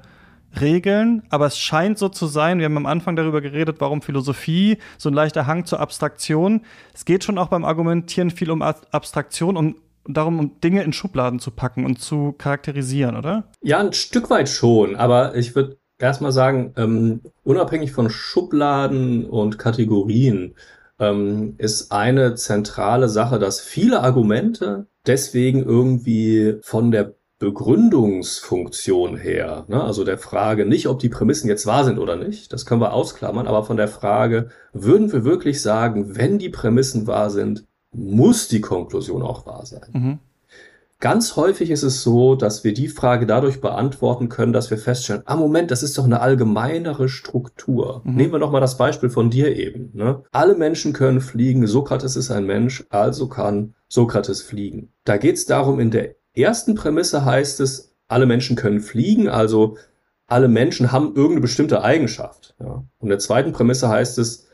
[0.60, 4.78] Regeln, aber es scheint so zu sein, wir haben am Anfang darüber geredet, warum Philosophie
[4.96, 6.62] so ein leichter Hang zur Abstraktion.
[6.94, 9.76] Es geht schon auch beim Argumentieren viel um Abstraktion und
[10.08, 13.50] darum, um Dinge in Schubladen zu packen und zu charakterisieren, oder?
[13.60, 19.58] Ja, ein Stück weit schon, aber ich würde erstmal sagen, ähm, unabhängig von Schubladen und
[19.58, 20.54] Kategorien
[20.98, 29.84] ähm, ist eine zentrale Sache, dass viele Argumente deswegen irgendwie von der Begründungsfunktion her, ne,
[29.84, 32.94] also der Frage nicht, ob die Prämissen jetzt wahr sind oder nicht, das können wir
[32.94, 38.48] ausklammern, aber von der Frage, würden wir wirklich sagen, wenn die Prämissen wahr sind, muss
[38.48, 39.82] die Konklusion auch wahr sein?
[39.92, 40.18] Mhm.
[40.98, 45.22] Ganz häufig ist es so, dass wir die Frage dadurch beantworten können, dass wir feststellen,
[45.26, 48.00] ah Moment, das ist doch eine allgemeinere Struktur.
[48.04, 48.14] Mhm.
[48.14, 49.90] Nehmen wir doch mal das Beispiel von dir eben.
[49.92, 50.22] Ne?
[50.32, 54.92] Alle Menschen können fliegen, Sokrates ist ein Mensch, also kann Sokrates fliegen.
[55.04, 59.76] Da geht es darum, in der ersten Prämisse heißt es, alle Menschen können fliegen, also
[60.26, 62.54] alle Menschen haben irgendeine bestimmte Eigenschaft.
[62.58, 62.84] Ja.
[62.98, 64.46] Und in der zweiten Prämisse heißt es,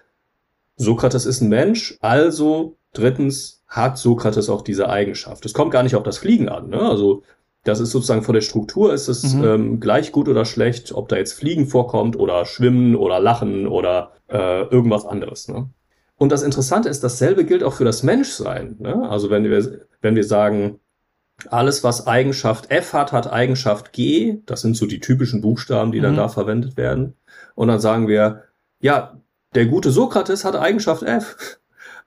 [0.76, 5.44] Sokrates ist ein Mensch, also drittens hat Sokrates auch diese Eigenschaft.
[5.46, 6.68] Es kommt gar nicht auf das Fliegen an.
[6.68, 6.80] Ne?
[6.80, 7.22] Also
[7.64, 9.44] das ist sozusagen von der Struktur ist es mhm.
[9.44, 14.12] ähm, gleich gut oder schlecht, ob da jetzt Fliegen vorkommt oder Schwimmen oder Lachen oder
[14.28, 15.48] äh, irgendwas anderes.
[15.48, 15.68] Ne?
[16.18, 18.76] Und das Interessante ist, dasselbe gilt auch für das Menschsein.
[18.78, 19.08] Ne?
[19.08, 20.80] Also wenn wir, wenn wir sagen,
[21.48, 24.38] alles, was Eigenschaft F hat, hat Eigenschaft G.
[24.46, 26.18] Das sind so die typischen Buchstaben, die dann mhm.
[26.18, 27.14] da verwendet werden.
[27.54, 28.44] Und dann sagen wir,
[28.80, 29.20] ja,
[29.54, 31.58] der gute Sokrates hat Eigenschaft F.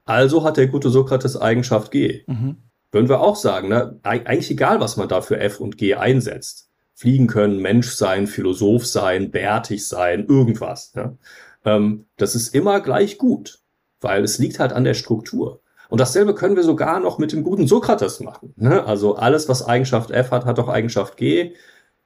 [0.06, 2.24] Also hat der gute Sokrates Eigenschaft G.
[2.28, 2.58] Mhm.
[2.92, 4.00] Würden wir auch sagen, ne?
[4.04, 6.70] eigentlich egal, was man da für F und G einsetzt.
[6.94, 10.94] Fliegen können, Mensch sein, Philosoph sein, bärtig sein, irgendwas.
[10.94, 11.18] Ne?
[11.66, 13.60] Ähm, das ist immer gleich gut,
[14.00, 15.60] weil es liegt halt an der Struktur.
[15.90, 18.54] Und dasselbe können wir sogar noch mit dem guten Sokrates machen.
[18.56, 18.86] Ne?
[18.86, 21.54] Also alles, was Eigenschaft F hat, hat auch Eigenschaft G.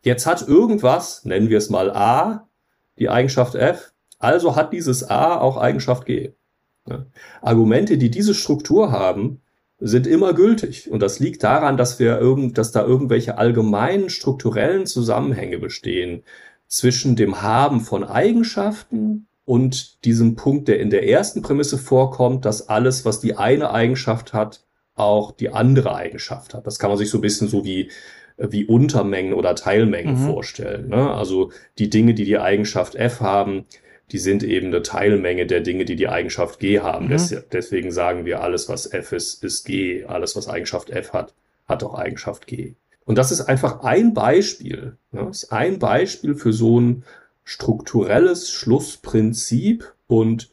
[0.02, 2.48] Jetzt hat irgendwas, nennen wir es mal A,
[2.98, 6.34] die Eigenschaft F, also hat dieses A auch Eigenschaft G.
[6.86, 7.08] Ne?
[7.42, 9.42] Argumente, die diese Struktur haben,
[9.80, 10.92] sind immer gültig.
[10.92, 16.24] Und das liegt daran, dass wir irgend, dass da irgendwelche allgemeinen strukturellen Zusammenhänge bestehen
[16.68, 22.70] zwischen dem Haben von Eigenschaften und diesem Punkt, der in der ersten Prämisse vorkommt, dass
[22.70, 24.66] alles, was die eine Eigenschaft hat,
[24.96, 26.68] auch die andere Eigenschaft hat.
[26.68, 27.90] Das kann man sich so ein bisschen so wie
[28.40, 30.26] wie Untermengen oder Teilmengen mhm.
[30.28, 30.90] vorstellen.
[30.90, 31.12] Ne?
[31.14, 33.66] Also die Dinge, die die Eigenschaft f haben,
[34.12, 37.06] die sind eben eine Teilmenge der Dinge, die die Eigenschaft g haben.
[37.06, 37.10] Mhm.
[37.10, 40.06] Des, deswegen sagen wir, alles, was f ist, ist g.
[40.06, 41.34] Alles, was Eigenschaft f hat,
[41.68, 42.76] hat auch Eigenschaft g.
[43.06, 44.98] Und das ist einfach ein Beispiel.
[45.12, 45.26] Ne?
[45.26, 47.04] Das ist ein Beispiel für so ein
[47.44, 50.52] strukturelles Schlussprinzip und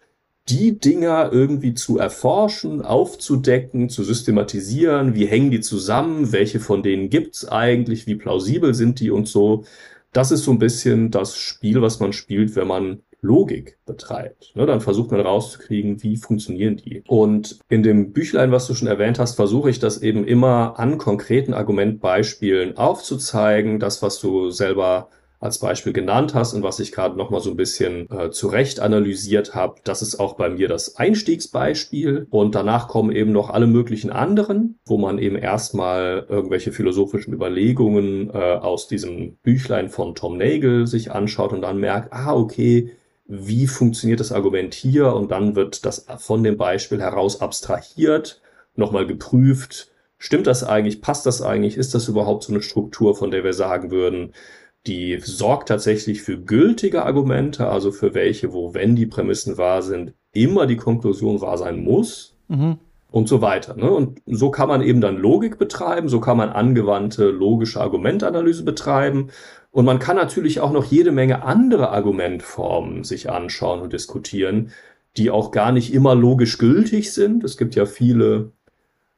[0.49, 7.11] die Dinger irgendwie zu erforschen, aufzudecken, zu systematisieren, wie hängen die zusammen, welche von denen
[7.11, 9.65] gibt's eigentlich, wie plausibel sind die und so.
[10.13, 14.53] Das ist so ein bisschen das Spiel, was man spielt, wenn man Logik betreibt.
[14.55, 17.03] Ne, dann versucht man rauszukriegen, wie funktionieren die.
[17.07, 20.99] Und in dem Büchlein, was du schon erwähnt hast, versuche ich das eben immer an
[20.99, 23.79] konkreten Argumentbeispielen aufzuzeigen.
[23.79, 25.09] Das, was du selber
[25.39, 28.81] als Beispiel genannt hast und was ich gerade noch mal so ein bisschen äh, zurecht
[28.81, 33.67] analysiert habe, das ist auch bei mir das Einstiegsbeispiel und danach kommen eben noch alle
[33.67, 40.39] möglichen anderen, wo man eben erstmal irgendwelche philosophischen Überlegungen äh, aus diesem Büchlein von Tom
[40.39, 42.93] Nagel sich anschaut und dann merkt, ah okay,
[43.29, 48.41] wie funktioniert das Argument hier und dann wird das von dem Beispiel heraus abstrahiert,
[48.77, 53.31] nochmal geprüft, stimmt das eigentlich, passt das eigentlich, ist das überhaupt so eine Struktur, von
[53.31, 54.33] der wir sagen würden,
[54.87, 60.15] die sorgt tatsächlich für gültige Argumente, also für welche, wo, wenn die Prämissen wahr sind,
[60.33, 62.37] immer die Konklusion wahr sein muss.
[62.49, 62.79] Mhm.
[63.13, 63.77] Und so weiter.
[63.77, 63.91] Ne?
[63.91, 69.29] Und so kann man eben dann Logik betreiben, so kann man angewandte logische Argumentanalyse betreiben.
[69.77, 74.71] Und man kann natürlich auch noch jede Menge andere Argumentformen sich anschauen und diskutieren,
[75.19, 77.45] die auch gar nicht immer logisch gültig sind.
[77.45, 78.53] Es gibt ja viele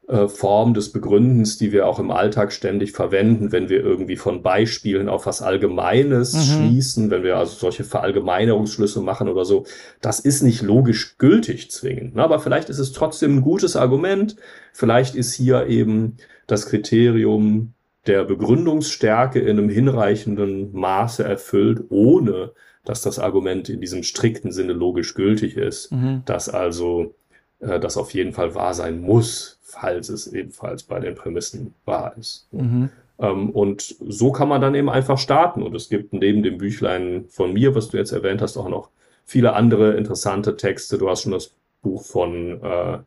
[0.08, 4.42] äh, Form des Begründens, die wir auch im Alltag ständig verwenden, wenn wir irgendwie von
[4.42, 6.40] Beispielen auf was Allgemeines mhm.
[6.40, 9.64] schließen, wenn wir also solche Verallgemeinerungsschlüsse machen oder so.
[10.00, 12.16] Das ist nicht logisch gültig zwingend.
[12.16, 12.24] Ne?
[12.24, 14.34] Aber vielleicht ist es trotzdem ein gutes Argument.
[14.72, 16.16] Vielleicht ist hier eben
[16.48, 17.74] das Kriterium
[18.06, 22.52] der Begründungsstärke in einem hinreichenden Maße erfüllt, ohne
[22.84, 26.22] dass das Argument in diesem strikten Sinne logisch gültig ist, mhm.
[26.24, 27.14] dass also
[27.60, 32.14] äh, das auf jeden Fall wahr sein muss, falls es ebenfalls bei den Prämissen wahr
[32.18, 32.48] ist.
[32.52, 32.88] Mhm.
[33.18, 35.62] Ähm, und so kann man dann eben einfach starten.
[35.62, 38.90] Und es gibt neben dem Büchlein von mir, was du jetzt erwähnt hast, auch noch
[39.24, 40.96] viele andere interessante Texte.
[40.98, 42.98] Du hast schon das Buch von äh,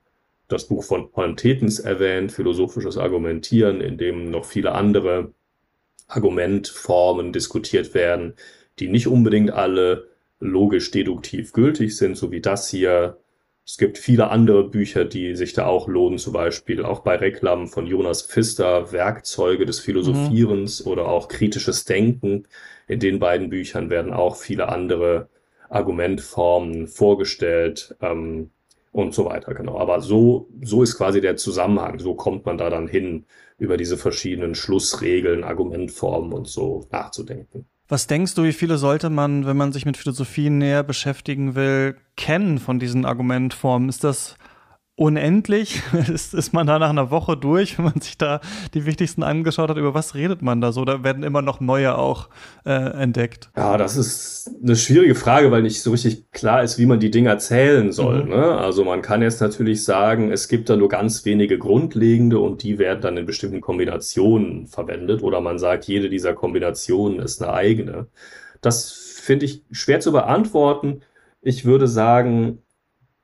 [0.51, 5.33] das Buch von Holm Tetens erwähnt, Philosophisches Argumentieren, in dem noch viele andere
[6.07, 8.33] Argumentformen diskutiert werden,
[8.79, 10.07] die nicht unbedingt alle
[10.39, 13.17] logisch deduktiv gültig sind, so wie das hier,
[13.65, 17.67] es gibt viele andere Bücher, die sich da auch lohnen, zum Beispiel auch bei Reklam
[17.67, 20.91] von Jonas Pfister, Werkzeuge des Philosophierens mhm.
[20.91, 22.47] oder auch kritisches Denken.
[22.87, 25.29] In den beiden Büchern werden auch viele andere
[25.69, 28.49] Argumentformen vorgestellt ähm,
[28.91, 29.79] und so weiter, genau.
[29.79, 31.99] Aber so, so ist quasi der Zusammenhang.
[31.99, 33.25] So kommt man da dann hin,
[33.57, 37.65] über diese verschiedenen Schlussregeln, Argumentformen und so nachzudenken.
[37.87, 41.95] Was denkst du, wie viele sollte man, wenn man sich mit Philosophie näher beschäftigen will,
[42.15, 43.89] kennen von diesen Argumentformen?
[43.89, 44.35] Ist das
[45.01, 45.81] unendlich?
[46.13, 48.39] ist, ist man da nach einer Woche durch, wenn man sich da
[48.73, 49.77] die wichtigsten angeschaut hat?
[49.77, 50.85] Über was redet man da so?
[50.85, 52.29] Da werden immer noch neue auch
[52.65, 53.49] äh, entdeckt.
[53.57, 57.09] Ja, das ist eine schwierige Frage, weil nicht so richtig klar ist, wie man die
[57.09, 58.23] Dinger zählen soll.
[58.25, 58.29] Mhm.
[58.29, 58.57] Ne?
[58.57, 62.77] Also man kann jetzt natürlich sagen, es gibt da nur ganz wenige grundlegende und die
[62.77, 65.23] werden dann in bestimmten Kombinationen verwendet.
[65.23, 68.07] Oder man sagt, jede dieser Kombinationen ist eine eigene.
[68.61, 71.01] Das finde ich schwer zu beantworten.
[71.41, 72.59] Ich würde sagen,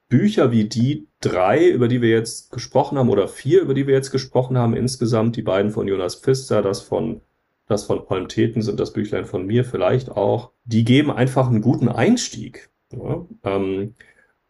[0.10, 3.94] Bücher wie die drei, über die wir jetzt gesprochen haben, oder vier, über die wir
[3.94, 7.22] jetzt gesprochen haben, insgesamt, die beiden von Jonas Pfister, das von,
[7.68, 11.62] das von Palm Tetens und das Büchlein von mir vielleicht auch, die geben einfach einen
[11.62, 12.70] guten Einstieg.
[12.94, 13.96] Ja, ähm,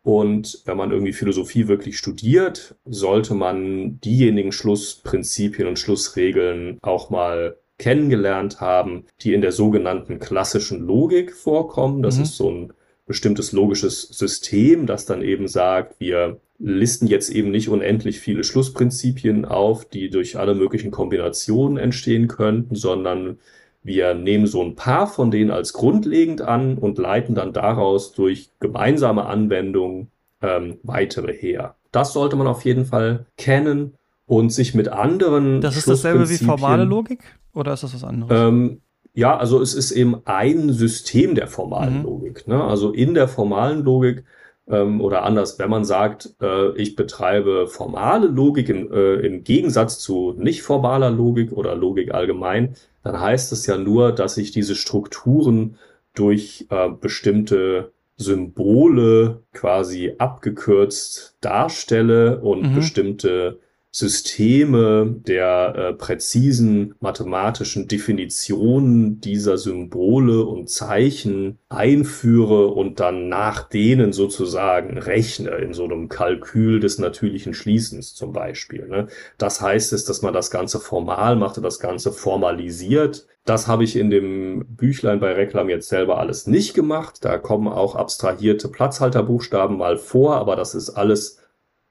[0.03, 7.57] und wenn man irgendwie Philosophie wirklich studiert, sollte man diejenigen Schlussprinzipien und Schlussregeln auch mal
[7.77, 12.03] kennengelernt haben, die in der sogenannten klassischen Logik vorkommen.
[12.03, 12.23] Das mhm.
[12.23, 12.73] ist so ein
[13.07, 19.45] bestimmtes logisches System, das dann eben sagt, wir listen jetzt eben nicht unendlich viele Schlussprinzipien
[19.45, 23.39] auf, die durch alle möglichen Kombinationen entstehen könnten, sondern
[23.83, 28.49] wir nehmen so ein paar von denen als grundlegend an und leiten dann daraus durch
[28.59, 31.75] gemeinsame Anwendungen ähm, weitere her.
[31.91, 33.93] Das sollte man auf jeden Fall kennen
[34.25, 35.61] und sich mit anderen.
[35.61, 38.29] Das ist dasselbe wie formale Logik oder ist das was anderes?
[38.31, 38.81] Ähm,
[39.17, 42.03] ja, also es ist eben ein System der formalen mhm.
[42.03, 42.47] Logik.
[42.47, 42.63] Ne?
[42.63, 44.23] Also in der formalen Logik
[44.67, 49.97] ähm, oder anders, wenn man sagt, äh, ich betreibe formale Logik im, äh, im Gegensatz
[49.97, 54.75] zu nicht formaler Logik oder Logik allgemein, dann heißt es ja nur, dass ich diese
[54.75, 55.77] Strukturen
[56.13, 62.75] durch äh, bestimmte Symbole quasi abgekürzt darstelle und mhm.
[62.75, 63.61] bestimmte
[63.91, 74.13] Systeme der äh, präzisen mathematischen Definitionen dieser Symbole und Zeichen einführe und dann nach denen
[74.13, 78.87] sozusagen rechne in so einem Kalkül des natürlichen Schließens zum Beispiel.
[78.87, 79.07] Ne?
[79.37, 83.25] Das heißt es, dass man das Ganze formal macht und das Ganze formalisiert.
[83.45, 87.23] Das habe ich in dem Büchlein bei Reklam jetzt selber alles nicht gemacht.
[87.23, 91.39] Da kommen auch abstrahierte Platzhalterbuchstaben mal vor, aber das ist alles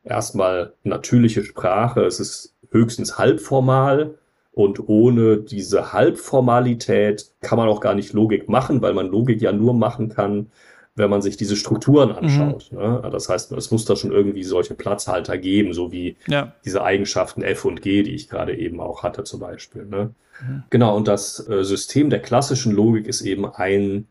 [0.06, 2.02] erstmal natürliche Sprache.
[2.04, 4.14] Es ist höchstens halbformal
[4.52, 9.52] und ohne diese Halbformalität kann man auch gar nicht Logik machen, weil man Logik ja
[9.52, 10.50] nur machen kann,
[10.94, 12.16] wenn man sich diese Strukturen mhm.
[12.16, 12.72] anschaut.
[12.72, 12.78] Mhm.
[12.78, 13.08] Ne?
[13.12, 16.54] Das heißt, es muss da schon irgendwie solche Platzhalter geben, so wie ja.
[16.64, 19.84] diese Eigenschaften F und G, die ich gerade eben auch hatte zum Beispiel.
[19.84, 20.14] Ne?
[20.40, 20.62] Mhm.
[20.70, 24.06] Genau, und das äh, System der klassischen Logik ist eben ein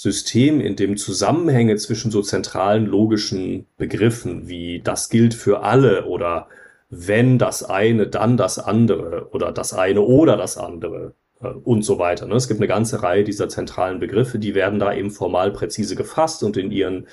[0.00, 6.46] System, in dem Zusammenhänge zwischen so zentralen logischen Begriffen wie das gilt für alle oder
[6.88, 11.98] wenn das eine, dann das andere oder das eine oder das andere äh, und so
[11.98, 12.26] weiter.
[12.26, 12.36] Ne?
[12.36, 16.44] Es gibt eine ganze Reihe dieser zentralen Begriffe, die werden da eben formal präzise gefasst
[16.44, 17.08] und in ihren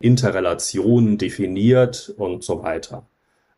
[0.00, 3.06] Interrelationen definiert und so weiter.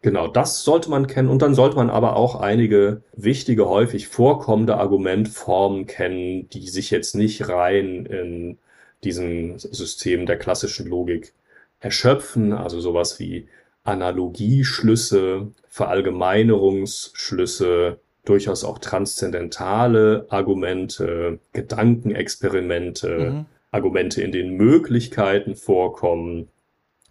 [0.00, 1.28] Genau, das sollte man kennen.
[1.28, 7.16] Und dann sollte man aber auch einige wichtige, häufig vorkommende Argumentformen kennen, die sich jetzt
[7.16, 8.58] nicht rein in
[9.02, 11.32] diesem System der klassischen Logik
[11.80, 13.48] erschöpfen, also sowas wie
[13.84, 23.46] Analogieschlüsse, Verallgemeinerungsschlüsse, durchaus auch transzendentale Argumente, Gedankenexperimente, mhm.
[23.70, 26.48] Argumente, in denen Möglichkeiten vorkommen,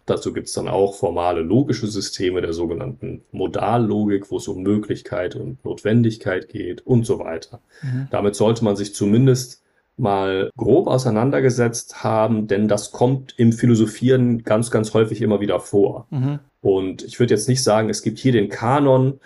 [0.08, 5.36] Dazu gibt es dann auch formale logische Systeme der sogenannten Modallogik, wo es um Möglichkeit
[5.36, 7.60] und Notwendigkeit geht und so weiter.
[7.82, 8.08] Mhm.
[8.10, 9.62] Damit sollte man sich zumindest
[9.98, 16.06] mal grob auseinandergesetzt haben, denn das kommt im Philosophieren ganz, ganz häufig immer wieder vor.
[16.08, 16.38] Mhm.
[16.62, 19.20] Und ich würde jetzt nicht sagen, es gibt hier den Kanon,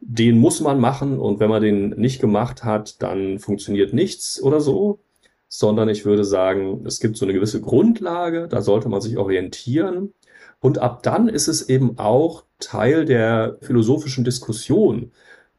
[0.00, 4.60] den muss man machen und wenn man den nicht gemacht hat, dann funktioniert nichts oder
[4.60, 5.00] so,
[5.48, 10.14] sondern ich würde sagen, es gibt so eine gewisse Grundlage, da sollte man sich orientieren
[10.62, 15.10] und ab dann ist es eben auch Teil der philosophischen Diskussion,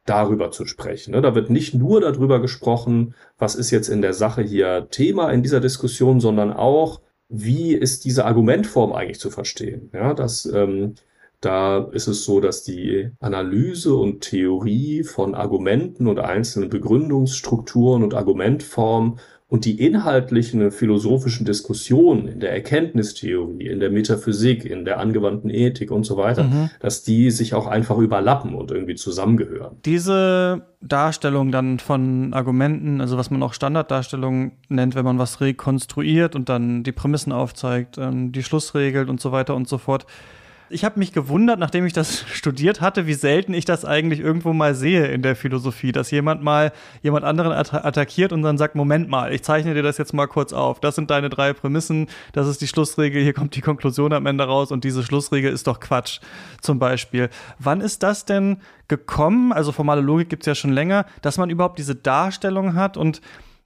[0.05, 1.11] darüber zu sprechen.
[1.11, 1.21] Ne?
[1.21, 5.43] Da wird nicht nur darüber gesprochen, was ist jetzt in der Sache hier Thema in
[5.43, 9.89] dieser Diskussion, sondern auch, wie ist diese Argumentform eigentlich zu verstehen.
[9.93, 10.95] Ja, das, ähm,
[11.41, 18.13] da ist es so, dass die Analyse und Theorie von Argumenten und einzelnen Begründungsstrukturen und
[18.13, 19.19] Argumentformen
[19.53, 25.91] und die inhaltlichen philosophischen Diskussionen in der Erkenntnistheorie, in der Metaphysik, in der angewandten Ethik
[25.91, 26.71] und so weiter, mhm.
[26.79, 29.77] dass die sich auch einfach überlappen und irgendwie zusammengehören.
[29.85, 36.35] Diese Darstellung dann von Argumenten, also was man auch Standarddarstellung nennt, wenn man was rekonstruiert
[36.35, 40.07] und dann die Prämissen aufzeigt, ähm, die Schlussregel und so weiter und so fort,
[40.73, 44.53] ich habe mich gewundert, nachdem ich das studiert hatte, wie selten ich das eigentlich irgendwo
[44.53, 46.71] mal sehe in der Philosophie, dass jemand mal
[47.01, 50.51] jemand anderen attackiert und dann sagt, Moment mal, ich zeichne dir das jetzt mal kurz
[50.53, 50.79] auf.
[50.79, 54.43] Das sind deine drei Prämissen, das ist die Schlussregel, hier kommt die Konklusion am Ende
[54.43, 56.19] raus und diese Schlussregel ist doch Quatsch,
[56.61, 57.29] zum Beispiel.
[57.59, 58.57] Wann ist das denn
[58.87, 59.53] gekommen?
[59.53, 63.21] Also formale Logik gibt es ja schon länger, dass man überhaupt diese Darstellung hat und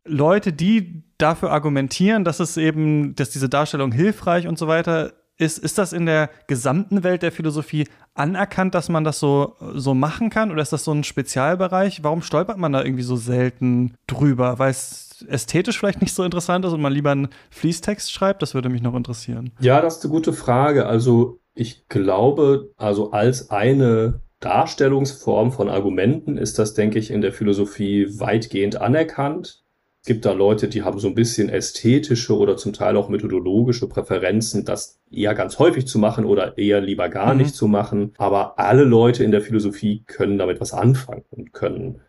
[0.06, 5.60] Leute, die dafür argumentieren, dass es eben, dass diese Darstellung hilfreich und so weiter ist,
[5.60, 10.30] ist das in der gesamten Welt der Philosophie anerkannt, dass man das so, so machen
[10.30, 10.52] kann?
[10.52, 12.04] Oder ist das so ein Spezialbereich?
[12.04, 14.60] Warum stolpert man da irgendwie so selten drüber?
[14.60, 18.42] Weil es ästhetisch vielleicht nicht so interessant ist und man lieber einen Fließtext schreibt?
[18.42, 19.52] Das würde mich noch interessieren.
[19.60, 20.88] Ja, das ist eine gute Frage.
[20.88, 27.34] Also ich glaube, also als eine Darstellungsform von Argumenten ist das, denke ich, in der
[27.34, 29.64] Philosophie weitgehend anerkannt
[30.08, 34.66] gibt da Leute, die haben so ein bisschen ästhetische oder zum Teil auch methodologische Präferenzen,
[34.66, 37.42] das eher ganz häufig zu machen oder eher lieber gar mhm.
[37.42, 38.14] nicht zu machen.
[38.18, 42.02] Aber alle Leute in der Philosophie können damit was anfangen und können,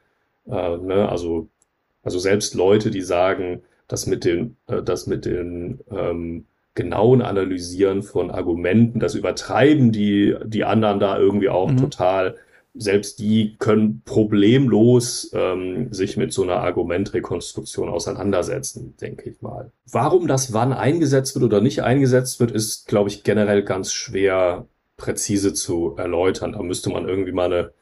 [0.46, 1.48] äh, ne, also,
[2.02, 8.02] also selbst Leute, die sagen, dass mit den, äh, das mit den ähm, genauen Analysieren
[8.02, 11.76] von Argumenten, das übertreiben die, die anderen da irgendwie auch mhm.
[11.76, 12.36] total
[12.78, 19.72] selbst die können problemlos ähm, sich mit so einer Argumentrekonstruktion auseinandersetzen, denke ich mal.
[19.90, 24.66] Warum das wann eingesetzt wird oder nicht eingesetzt wird, ist, glaube ich, generell ganz schwer
[24.96, 26.52] präzise zu erläutern.
[26.52, 27.72] Da müsste man irgendwie mal eine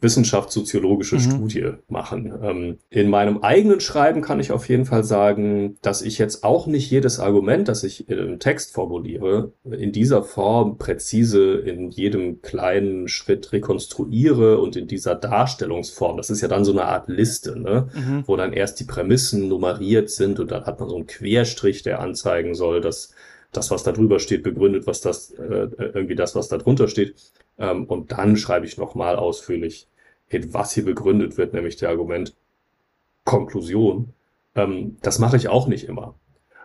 [0.00, 1.20] wissenschaftssoziologische mhm.
[1.20, 2.32] Studie machen.
[2.42, 6.66] Ähm, in meinem eigenen Schreiben kann ich auf jeden Fall sagen, dass ich jetzt auch
[6.66, 13.08] nicht jedes Argument, das ich im Text formuliere, in dieser Form präzise in jedem kleinen
[13.08, 16.18] Schritt rekonstruiere und in dieser Darstellungsform.
[16.18, 17.88] Das ist ja dann so eine Art Liste, ne?
[17.94, 18.24] Mhm.
[18.26, 22.00] wo dann erst die Prämissen nummeriert sind und dann hat man so einen Querstrich, der
[22.00, 23.14] anzeigen soll, dass
[23.56, 27.14] das, was da drüber steht, begründet, was das, äh, irgendwie das, was da drunter steht.
[27.58, 29.88] Ähm, und dann schreibe ich nochmal ausführlich
[30.26, 32.34] hin, was hier begründet wird, nämlich der Argument
[33.24, 34.12] Konklusion.
[34.54, 36.14] Ähm, das mache ich auch nicht immer.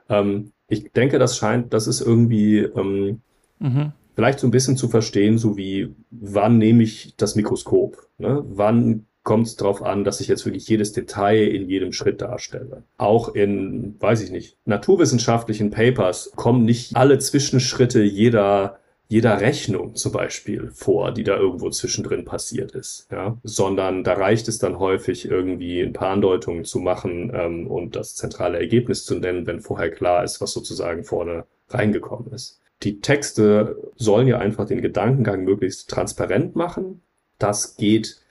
[0.09, 3.21] Ähm, ich denke, das scheint, das ist irgendwie ähm,
[3.59, 3.91] mhm.
[4.15, 8.07] vielleicht so ein bisschen zu verstehen, so wie wann nehme ich das Mikroskop?
[8.17, 8.43] Ne?
[8.47, 12.83] Wann kommt es darauf an, dass ich jetzt wirklich jedes Detail in jedem Schritt darstelle.
[12.97, 18.79] Auch in, weiß ich nicht, naturwissenschaftlichen Papers kommen nicht alle Zwischenschritte jeder
[19.11, 24.47] jeder Rechnung zum Beispiel vor, die da irgendwo zwischendrin passiert ist, ja, sondern da reicht
[24.47, 29.15] es dann häufig irgendwie ein paar Andeutungen zu machen ähm, und das zentrale Ergebnis zu
[29.15, 32.61] nennen, wenn vorher klar ist, was sozusagen vorne reingekommen ist.
[32.83, 37.01] Die Texte sollen ja einfach den Gedankengang möglichst transparent machen.
[37.37, 38.21] Das geht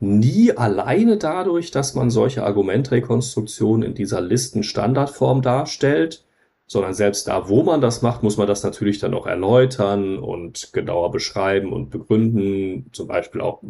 [0.00, 6.24] nie alleine dadurch, dass man solche Argumentrekonstruktionen in dieser Listenstandardform darstellt,
[6.66, 10.72] sondern selbst da, wo man das macht, muss man das natürlich dann auch erläutern und
[10.72, 13.60] genauer beschreiben und begründen, zum Beispiel auch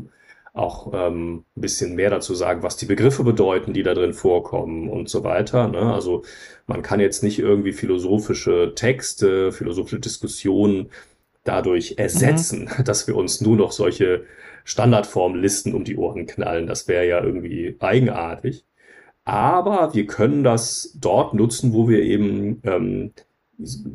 [0.52, 4.88] auch ähm, ein bisschen mehr dazu sagen, was die Begriffe bedeuten, die da drin vorkommen
[4.90, 5.68] und so weiter.
[5.68, 5.92] Ne?
[5.94, 6.24] Also
[6.66, 10.90] man kann jetzt nicht irgendwie philosophische Texte, philosophische Diskussionen
[11.44, 12.84] dadurch ersetzen, mhm.
[12.84, 14.24] dass wir uns nur noch solche
[14.70, 16.68] Standardformlisten um die Ohren knallen.
[16.68, 18.64] Das wäre ja irgendwie eigenartig.
[19.24, 23.12] Aber wir können das dort nutzen, wo wir eben ähm,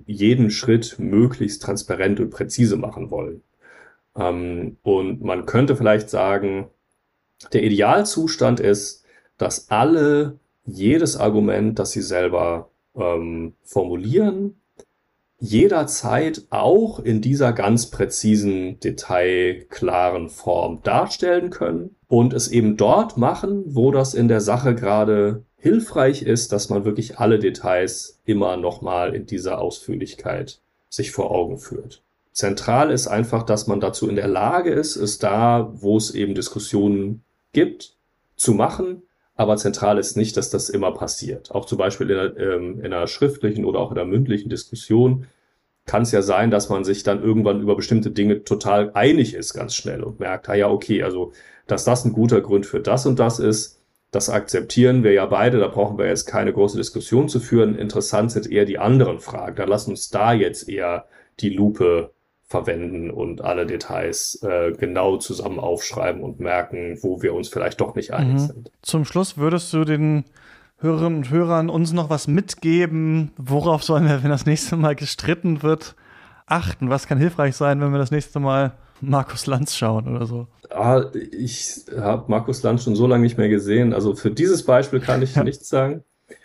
[0.05, 3.41] jeden Schritt möglichst transparent und präzise machen wollen.
[4.17, 6.67] Ähm, und man könnte vielleicht sagen,
[7.53, 9.05] der Idealzustand ist,
[9.38, 14.57] dass alle jedes Argument, das sie selber ähm, formulieren,
[15.45, 23.63] jederzeit auch in dieser ganz präzisen, detailklaren Form darstellen können und es eben dort machen,
[23.67, 29.15] wo das in der Sache gerade hilfreich ist, dass man wirklich alle Details immer nochmal
[29.15, 32.03] in dieser Ausführlichkeit sich vor Augen führt.
[32.31, 36.35] Zentral ist einfach, dass man dazu in der Lage ist, es da, wo es eben
[36.35, 37.23] Diskussionen
[37.53, 37.95] gibt,
[38.35, 39.03] zu machen,
[39.35, 41.51] aber zentral ist nicht, dass das immer passiert.
[41.51, 45.27] Auch zum Beispiel in einer, ähm, in einer schriftlichen oder auch in einer mündlichen Diskussion
[45.86, 49.53] kann es ja sein, dass man sich dann irgendwann über bestimmte Dinge total einig ist
[49.53, 51.31] ganz schnell und merkt, ah ja, okay, also
[51.67, 53.81] dass das ein guter Grund für das und das ist,
[54.11, 57.77] das akzeptieren wir ja beide, da brauchen wir jetzt keine große Diskussion zu führen.
[57.77, 59.57] Interessant sind eher die anderen Fragen.
[59.57, 61.05] Da lass uns da jetzt eher
[61.41, 62.11] die Lupe
[62.47, 67.95] verwenden und alle Details äh, genau zusammen aufschreiben und merken, wo wir uns vielleicht doch
[67.95, 68.39] nicht einig mhm.
[68.39, 68.71] sind.
[68.81, 70.25] Zum Schluss würdest du den
[70.86, 73.31] Hörerinnen und Hörern uns noch was mitgeben?
[73.38, 75.95] Worauf sollen wir, wenn das nächste Mal gestritten wird,
[76.45, 76.89] achten?
[76.89, 80.47] Was kann hilfreich sein, wenn wir das nächste Mal Markus Lanz schauen oder so?
[80.69, 83.93] Ah, ich habe Markus Lanz schon so lange nicht mehr gesehen.
[83.93, 85.43] Also für dieses Beispiel kann ich ja.
[85.43, 86.03] nichts sagen.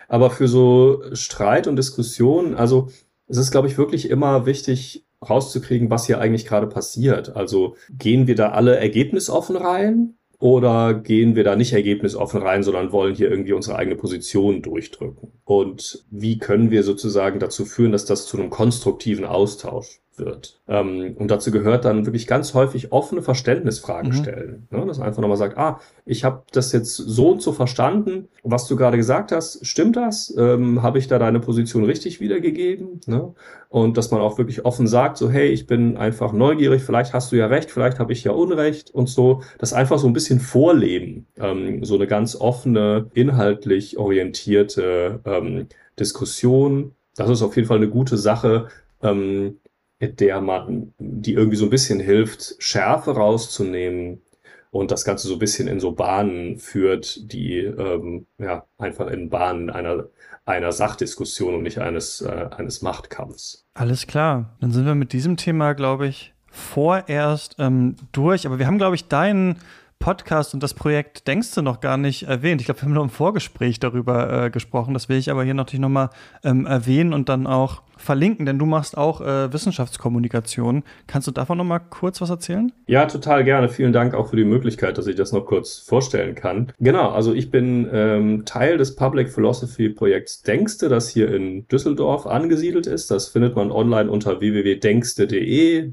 [0.08, 2.88] Aber für so Streit und Diskussion, also
[3.28, 7.36] es ist, glaube ich, wirklich immer wichtig, rauszukriegen, was hier eigentlich gerade passiert.
[7.36, 12.92] Also gehen wir da alle ergebnisoffen rein oder gehen wir da nicht ergebnisoffen rein, sondern
[12.92, 15.32] wollen hier irgendwie unsere eigene Position durchdrücken?
[15.44, 20.60] Und wie können wir sozusagen dazu führen, dass das zu einem konstruktiven Austausch wird.
[20.68, 24.14] Ähm, und dazu gehört dann wirklich ganz häufig offene Verständnisfragen mhm.
[24.14, 24.68] stellen.
[24.70, 24.84] Ne?
[24.86, 28.66] Dass man einfach nochmal sagt, ah, ich habe das jetzt so und so verstanden, was
[28.66, 30.34] du gerade gesagt hast, stimmt das?
[30.36, 33.00] Ähm, habe ich da deine Position richtig wiedergegeben?
[33.06, 33.34] Ne?
[33.68, 37.32] Und dass man auch wirklich offen sagt, so, hey, ich bin einfach neugierig, vielleicht hast
[37.32, 39.42] du ja recht, vielleicht habe ich ja Unrecht und so.
[39.58, 41.26] Das einfach so ein bisschen vorleben.
[41.38, 45.66] Ähm, so eine ganz offene, inhaltlich orientierte ähm,
[45.98, 46.92] Diskussion.
[47.16, 48.68] Das ist auf jeden Fall eine gute Sache,
[49.02, 49.58] ähm,
[50.00, 54.22] der man, die irgendwie so ein bisschen hilft, Schärfe rauszunehmen
[54.70, 59.30] und das Ganze so ein bisschen in so Bahnen führt, die ähm, ja einfach in
[59.30, 60.06] Bahnen einer
[60.46, 63.66] einer Sachdiskussion und nicht eines äh, eines Machtkampfs.
[63.74, 68.46] Alles klar, dann sind wir mit diesem Thema, glaube ich, vorerst ähm, durch.
[68.46, 69.58] Aber wir haben, glaube ich, deinen
[70.00, 72.62] Podcast und das Projekt Denkst du noch gar nicht erwähnt.
[72.62, 74.94] Ich glaube, wir haben nur im Vorgespräch darüber äh, gesprochen.
[74.94, 76.08] Das will ich aber hier natürlich nochmal
[76.42, 80.84] ähm, erwähnen und dann auch verlinken, denn du machst auch äh, Wissenschaftskommunikation.
[81.06, 82.72] Kannst du davon nochmal kurz was erzählen?
[82.86, 83.68] Ja, total gerne.
[83.68, 86.72] Vielen Dank auch für die Möglichkeit, dass ich das noch kurz vorstellen kann.
[86.80, 92.26] Genau, also ich bin ähm, Teil des Public Philosophy Projekts Denkste, das hier in Düsseldorf
[92.26, 93.10] angesiedelt ist.
[93.10, 95.90] Das findet man online unter www.denkste.de,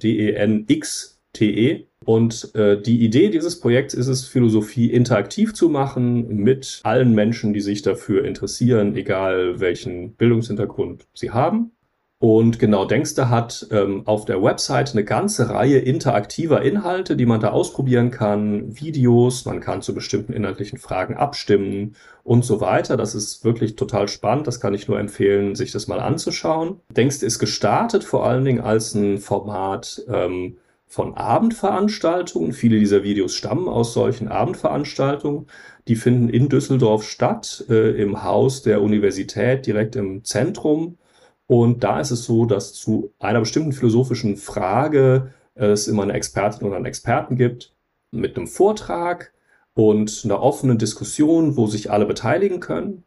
[1.39, 1.87] D-E-N-X-T-E.
[2.05, 7.53] Und äh, die Idee dieses Projekts ist es, Philosophie interaktiv zu machen mit allen Menschen,
[7.53, 11.71] die sich dafür interessieren, egal welchen Bildungshintergrund sie haben.
[12.19, 17.41] Und genau Denkste hat ähm, auf der Website eine ganze Reihe interaktiver Inhalte, die man
[17.41, 22.97] da ausprobieren kann, Videos, man kann zu bestimmten inhaltlichen Fragen abstimmen und so weiter.
[22.97, 26.79] Das ist wirklich total spannend, das kann ich nur empfehlen, sich das mal anzuschauen.
[26.89, 30.57] Denkste ist gestartet vor allen Dingen als ein Format, ähm,
[30.87, 32.53] von Abendveranstaltungen.
[32.53, 35.47] Viele dieser Videos stammen aus solchen Abendveranstaltungen.
[35.87, 40.97] Die finden in Düsseldorf statt, äh, im Haus der Universität, direkt im Zentrum.
[41.45, 46.67] Und da ist es so, dass zu einer bestimmten philosophischen Frage es immer eine Expertin
[46.67, 47.73] oder einen Experten gibt
[48.11, 49.33] mit einem Vortrag
[49.73, 53.03] und einer offenen Diskussion, wo sich alle beteiligen können.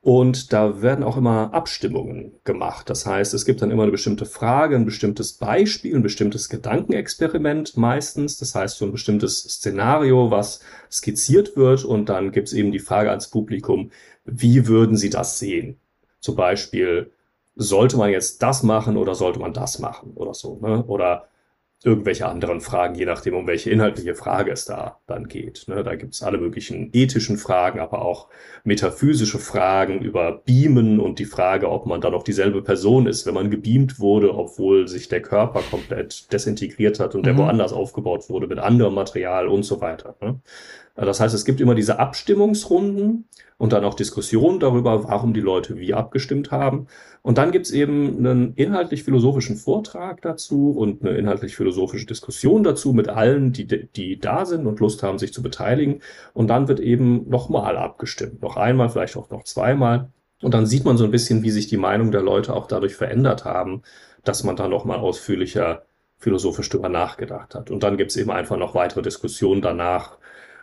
[0.00, 2.88] Und da werden auch immer Abstimmungen gemacht.
[2.88, 7.76] Das heißt, es gibt dann immer eine bestimmte Frage, ein bestimmtes Beispiel, ein bestimmtes Gedankenexperiment
[7.76, 8.38] meistens.
[8.38, 11.84] Das heißt, so ein bestimmtes Szenario, was skizziert wird.
[11.84, 13.90] Und dann gibt es eben die Frage ans Publikum,
[14.24, 15.80] wie würden Sie das sehen?
[16.20, 17.10] Zum Beispiel,
[17.58, 20.58] sollte man jetzt das machen oder sollte man das machen oder so.
[20.62, 20.84] Ne?
[20.84, 21.28] Oder
[21.84, 25.66] irgendwelche anderen Fragen, je nachdem, um welche inhaltliche Frage es da dann geht.
[25.68, 28.28] Ne, da gibt's alle möglichen ethischen Fragen, aber auch
[28.64, 33.34] metaphysische Fragen über Beamen und die Frage, ob man dann noch dieselbe Person ist, wenn
[33.34, 37.26] man gebeamt wurde, obwohl sich der Körper komplett desintegriert hat und mhm.
[37.26, 40.16] der woanders aufgebaut wurde mit anderem Material und so weiter.
[40.20, 40.40] Ne?
[41.06, 45.78] Das heißt, es gibt immer diese Abstimmungsrunden und dann auch Diskussionen darüber, warum die Leute
[45.78, 46.88] wie abgestimmt haben.
[47.22, 53.52] Und dann gibt's eben einen inhaltlich-philosophischen Vortrag dazu und eine inhaltlich-philosophische Diskussion dazu mit allen,
[53.52, 56.00] die, die da sind und Lust haben, sich zu beteiligen.
[56.34, 58.42] Und dann wird eben nochmal abgestimmt.
[58.42, 60.10] Noch einmal, vielleicht auch noch zweimal.
[60.42, 62.96] Und dann sieht man so ein bisschen, wie sich die Meinung der Leute auch dadurch
[62.96, 63.82] verändert haben,
[64.24, 65.82] dass man da nochmal ausführlicher
[66.18, 67.70] philosophisch drüber nachgedacht hat.
[67.70, 70.17] Und dann gibt's eben einfach noch weitere Diskussionen danach,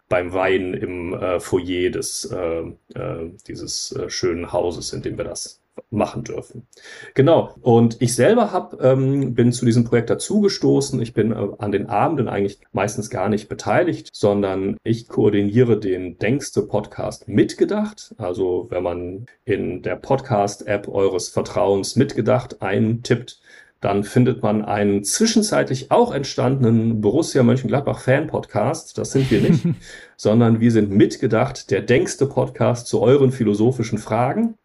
[0.09, 2.61] beim Wein im äh, Foyer des äh,
[2.93, 6.67] äh, dieses äh, schönen Hauses, in dem wir das machen dürfen.
[7.13, 7.55] Genau.
[7.61, 11.01] Und ich selber hab, ähm, bin zu diesem Projekt dazugestoßen.
[11.01, 16.17] Ich bin äh, an den Abenden eigentlich meistens gar nicht beteiligt, sondern ich koordiniere den
[16.17, 18.13] Denkste Podcast mitgedacht.
[18.17, 23.39] Also wenn man in der Podcast-App eures Vertrauens mitgedacht eintippt,
[23.85, 28.97] dann findet man einen zwischenzeitlich auch entstandenen Borussia Mönchengladbach Fan Podcast.
[28.97, 29.63] Das sind wir nicht,
[30.17, 34.55] sondern wir sind mitgedacht der denkste Podcast zu euren philosophischen Fragen.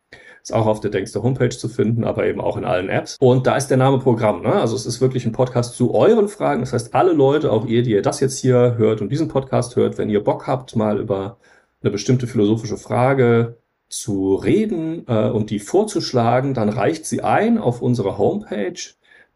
[0.42, 3.18] Ist auch auf der Denkste Homepage zu finden, aber eben auch in allen Apps.
[3.20, 4.40] Und da ist der Name Programm.
[4.40, 4.54] Ne?
[4.54, 6.62] Also es ist wirklich ein Podcast zu euren Fragen.
[6.62, 9.76] Das heißt, alle Leute, auch ihr, die ihr das jetzt hier hört und diesen Podcast
[9.76, 11.36] hört, wenn ihr Bock habt, mal über
[11.82, 13.58] eine bestimmte philosophische Frage
[13.90, 18.80] zu reden äh, und die vorzuschlagen, dann reicht sie ein auf unserer Homepage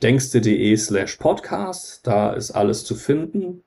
[0.03, 2.07] denkste.de slash podcast.
[2.07, 3.62] Da ist alles zu finden.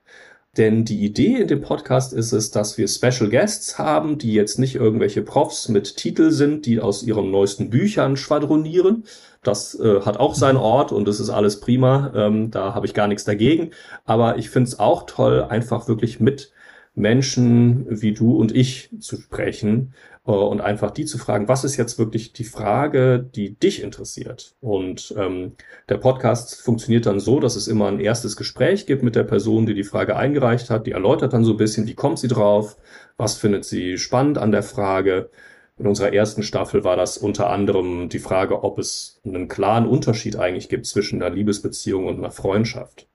[0.56, 4.58] Denn die Idee in dem Podcast ist es, dass wir Special Guests haben, die jetzt
[4.58, 9.04] nicht irgendwelche Profs mit Titel sind, die aus ihren neuesten Büchern schwadronieren.
[9.44, 12.12] Das äh, hat auch seinen Ort und das ist alles prima.
[12.14, 13.70] Ähm, da habe ich gar nichts dagegen.
[14.04, 16.50] Aber ich finde es auch toll, einfach wirklich mit
[16.98, 19.94] Menschen wie du und ich zu sprechen
[20.26, 24.56] äh, und einfach die zu fragen, was ist jetzt wirklich die Frage, die dich interessiert?
[24.60, 25.52] Und ähm,
[25.88, 29.66] der Podcast funktioniert dann so, dass es immer ein erstes Gespräch gibt mit der Person,
[29.66, 30.86] die die Frage eingereicht hat.
[30.86, 32.76] Die erläutert dann so ein bisschen, wie kommt sie drauf,
[33.16, 35.30] was findet sie spannend an der Frage.
[35.78, 40.36] In unserer ersten Staffel war das unter anderem die Frage, ob es einen klaren Unterschied
[40.36, 43.06] eigentlich gibt zwischen einer Liebesbeziehung und einer Freundschaft.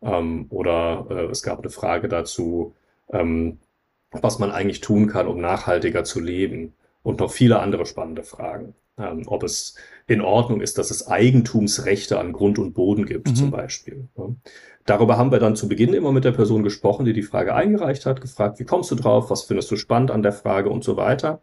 [0.00, 2.74] Ähm, oder äh, es gab eine Frage dazu,
[3.12, 3.58] ähm,
[4.10, 6.74] was man eigentlich tun kann, um nachhaltiger zu leben.
[7.02, 8.74] Und noch viele andere spannende Fragen.
[8.98, 13.34] Ähm, ob es in Ordnung ist, dass es Eigentumsrechte an Grund und Boden gibt, mhm.
[13.34, 14.08] zum Beispiel.
[14.16, 14.28] Ja.
[14.84, 18.06] Darüber haben wir dann zu Beginn immer mit der Person gesprochen, die die Frage eingereicht
[18.06, 20.96] hat, gefragt, wie kommst du drauf, was findest du spannend an der Frage und so
[20.96, 21.42] weiter.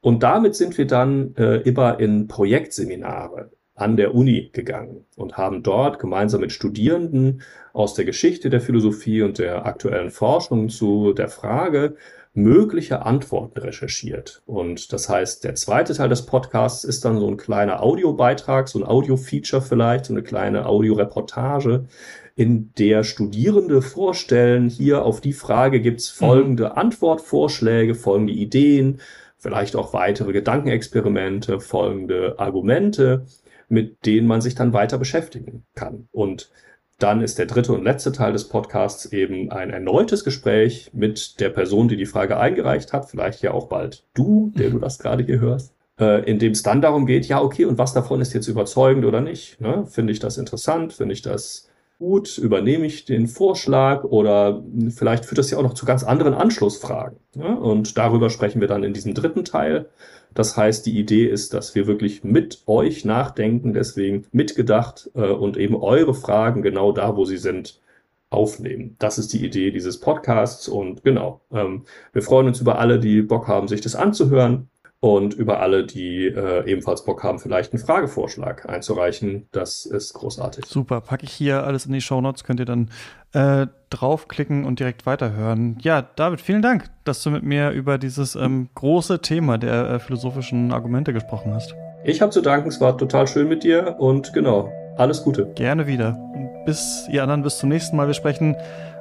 [0.00, 5.62] Und damit sind wir dann äh, immer in Projektseminare an der Uni gegangen und haben
[5.62, 11.28] dort gemeinsam mit Studierenden aus der Geschichte der Philosophie und der aktuellen Forschung zu der
[11.28, 11.96] Frage
[12.32, 14.42] mögliche Antworten recherchiert.
[14.44, 18.78] Und das heißt, der zweite Teil des Podcasts ist dann so ein kleiner Audiobeitrag, so
[18.78, 21.86] ein Audio-Feature vielleicht, so eine kleine Audioreportage,
[22.34, 26.72] in der Studierende vorstellen, hier auf die Frage gibt's folgende mhm.
[26.72, 29.00] Antwortvorschläge, folgende Ideen,
[29.38, 33.24] vielleicht auch weitere Gedankenexperimente, folgende Argumente,
[33.68, 36.08] mit denen man sich dann weiter beschäftigen kann.
[36.12, 36.50] Und
[36.98, 41.50] dann ist der dritte und letzte Teil des Podcasts eben ein erneutes Gespräch mit der
[41.50, 45.24] Person, die die Frage eingereicht hat, vielleicht ja auch bald du, der du das gerade
[45.24, 48.32] hier hörst, äh, in dem es dann darum geht, ja, okay, und was davon ist
[48.32, 49.60] jetzt überzeugend oder nicht?
[49.60, 49.84] Ne?
[49.86, 50.94] Finde ich das interessant?
[50.94, 55.74] Finde ich das gut, übernehme ich den Vorschlag oder vielleicht führt das ja auch noch
[55.74, 57.18] zu ganz anderen Anschlussfragen.
[57.34, 57.54] Ja?
[57.54, 59.88] Und darüber sprechen wir dann in diesem dritten Teil.
[60.36, 65.56] Das heißt, die Idee ist, dass wir wirklich mit euch nachdenken, deswegen mitgedacht äh, und
[65.56, 67.80] eben eure Fragen genau da, wo sie sind,
[68.28, 68.96] aufnehmen.
[68.98, 73.22] Das ist die Idee dieses Podcasts und genau, ähm, wir freuen uns über alle, die
[73.22, 74.68] Bock haben, sich das anzuhören
[75.06, 79.46] und über alle, die äh, ebenfalls Bock haben, vielleicht einen Fragevorschlag einzureichen.
[79.52, 80.64] Das ist großartig.
[80.66, 82.90] Super, packe ich hier alles in die Show Notes, könnt ihr dann
[83.32, 85.78] äh, draufklicken und direkt weiterhören.
[85.80, 89.98] Ja, David, vielen Dank, dass du mit mir über dieses ähm, große Thema der äh,
[90.00, 91.76] philosophischen Argumente gesprochen hast.
[92.04, 95.46] Ich habe zu danken, es war total schön mit dir und genau, alles Gute.
[95.54, 96.18] Gerne wieder.
[96.66, 98.08] Bis ihr anderen, bis zum nächsten Mal.
[98.08, 98.56] Wir sprechen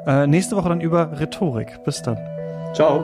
[0.05, 1.83] äh, nächste Woche dann über Rhetorik.
[1.83, 2.19] Bis dann.
[2.75, 3.03] Ciao.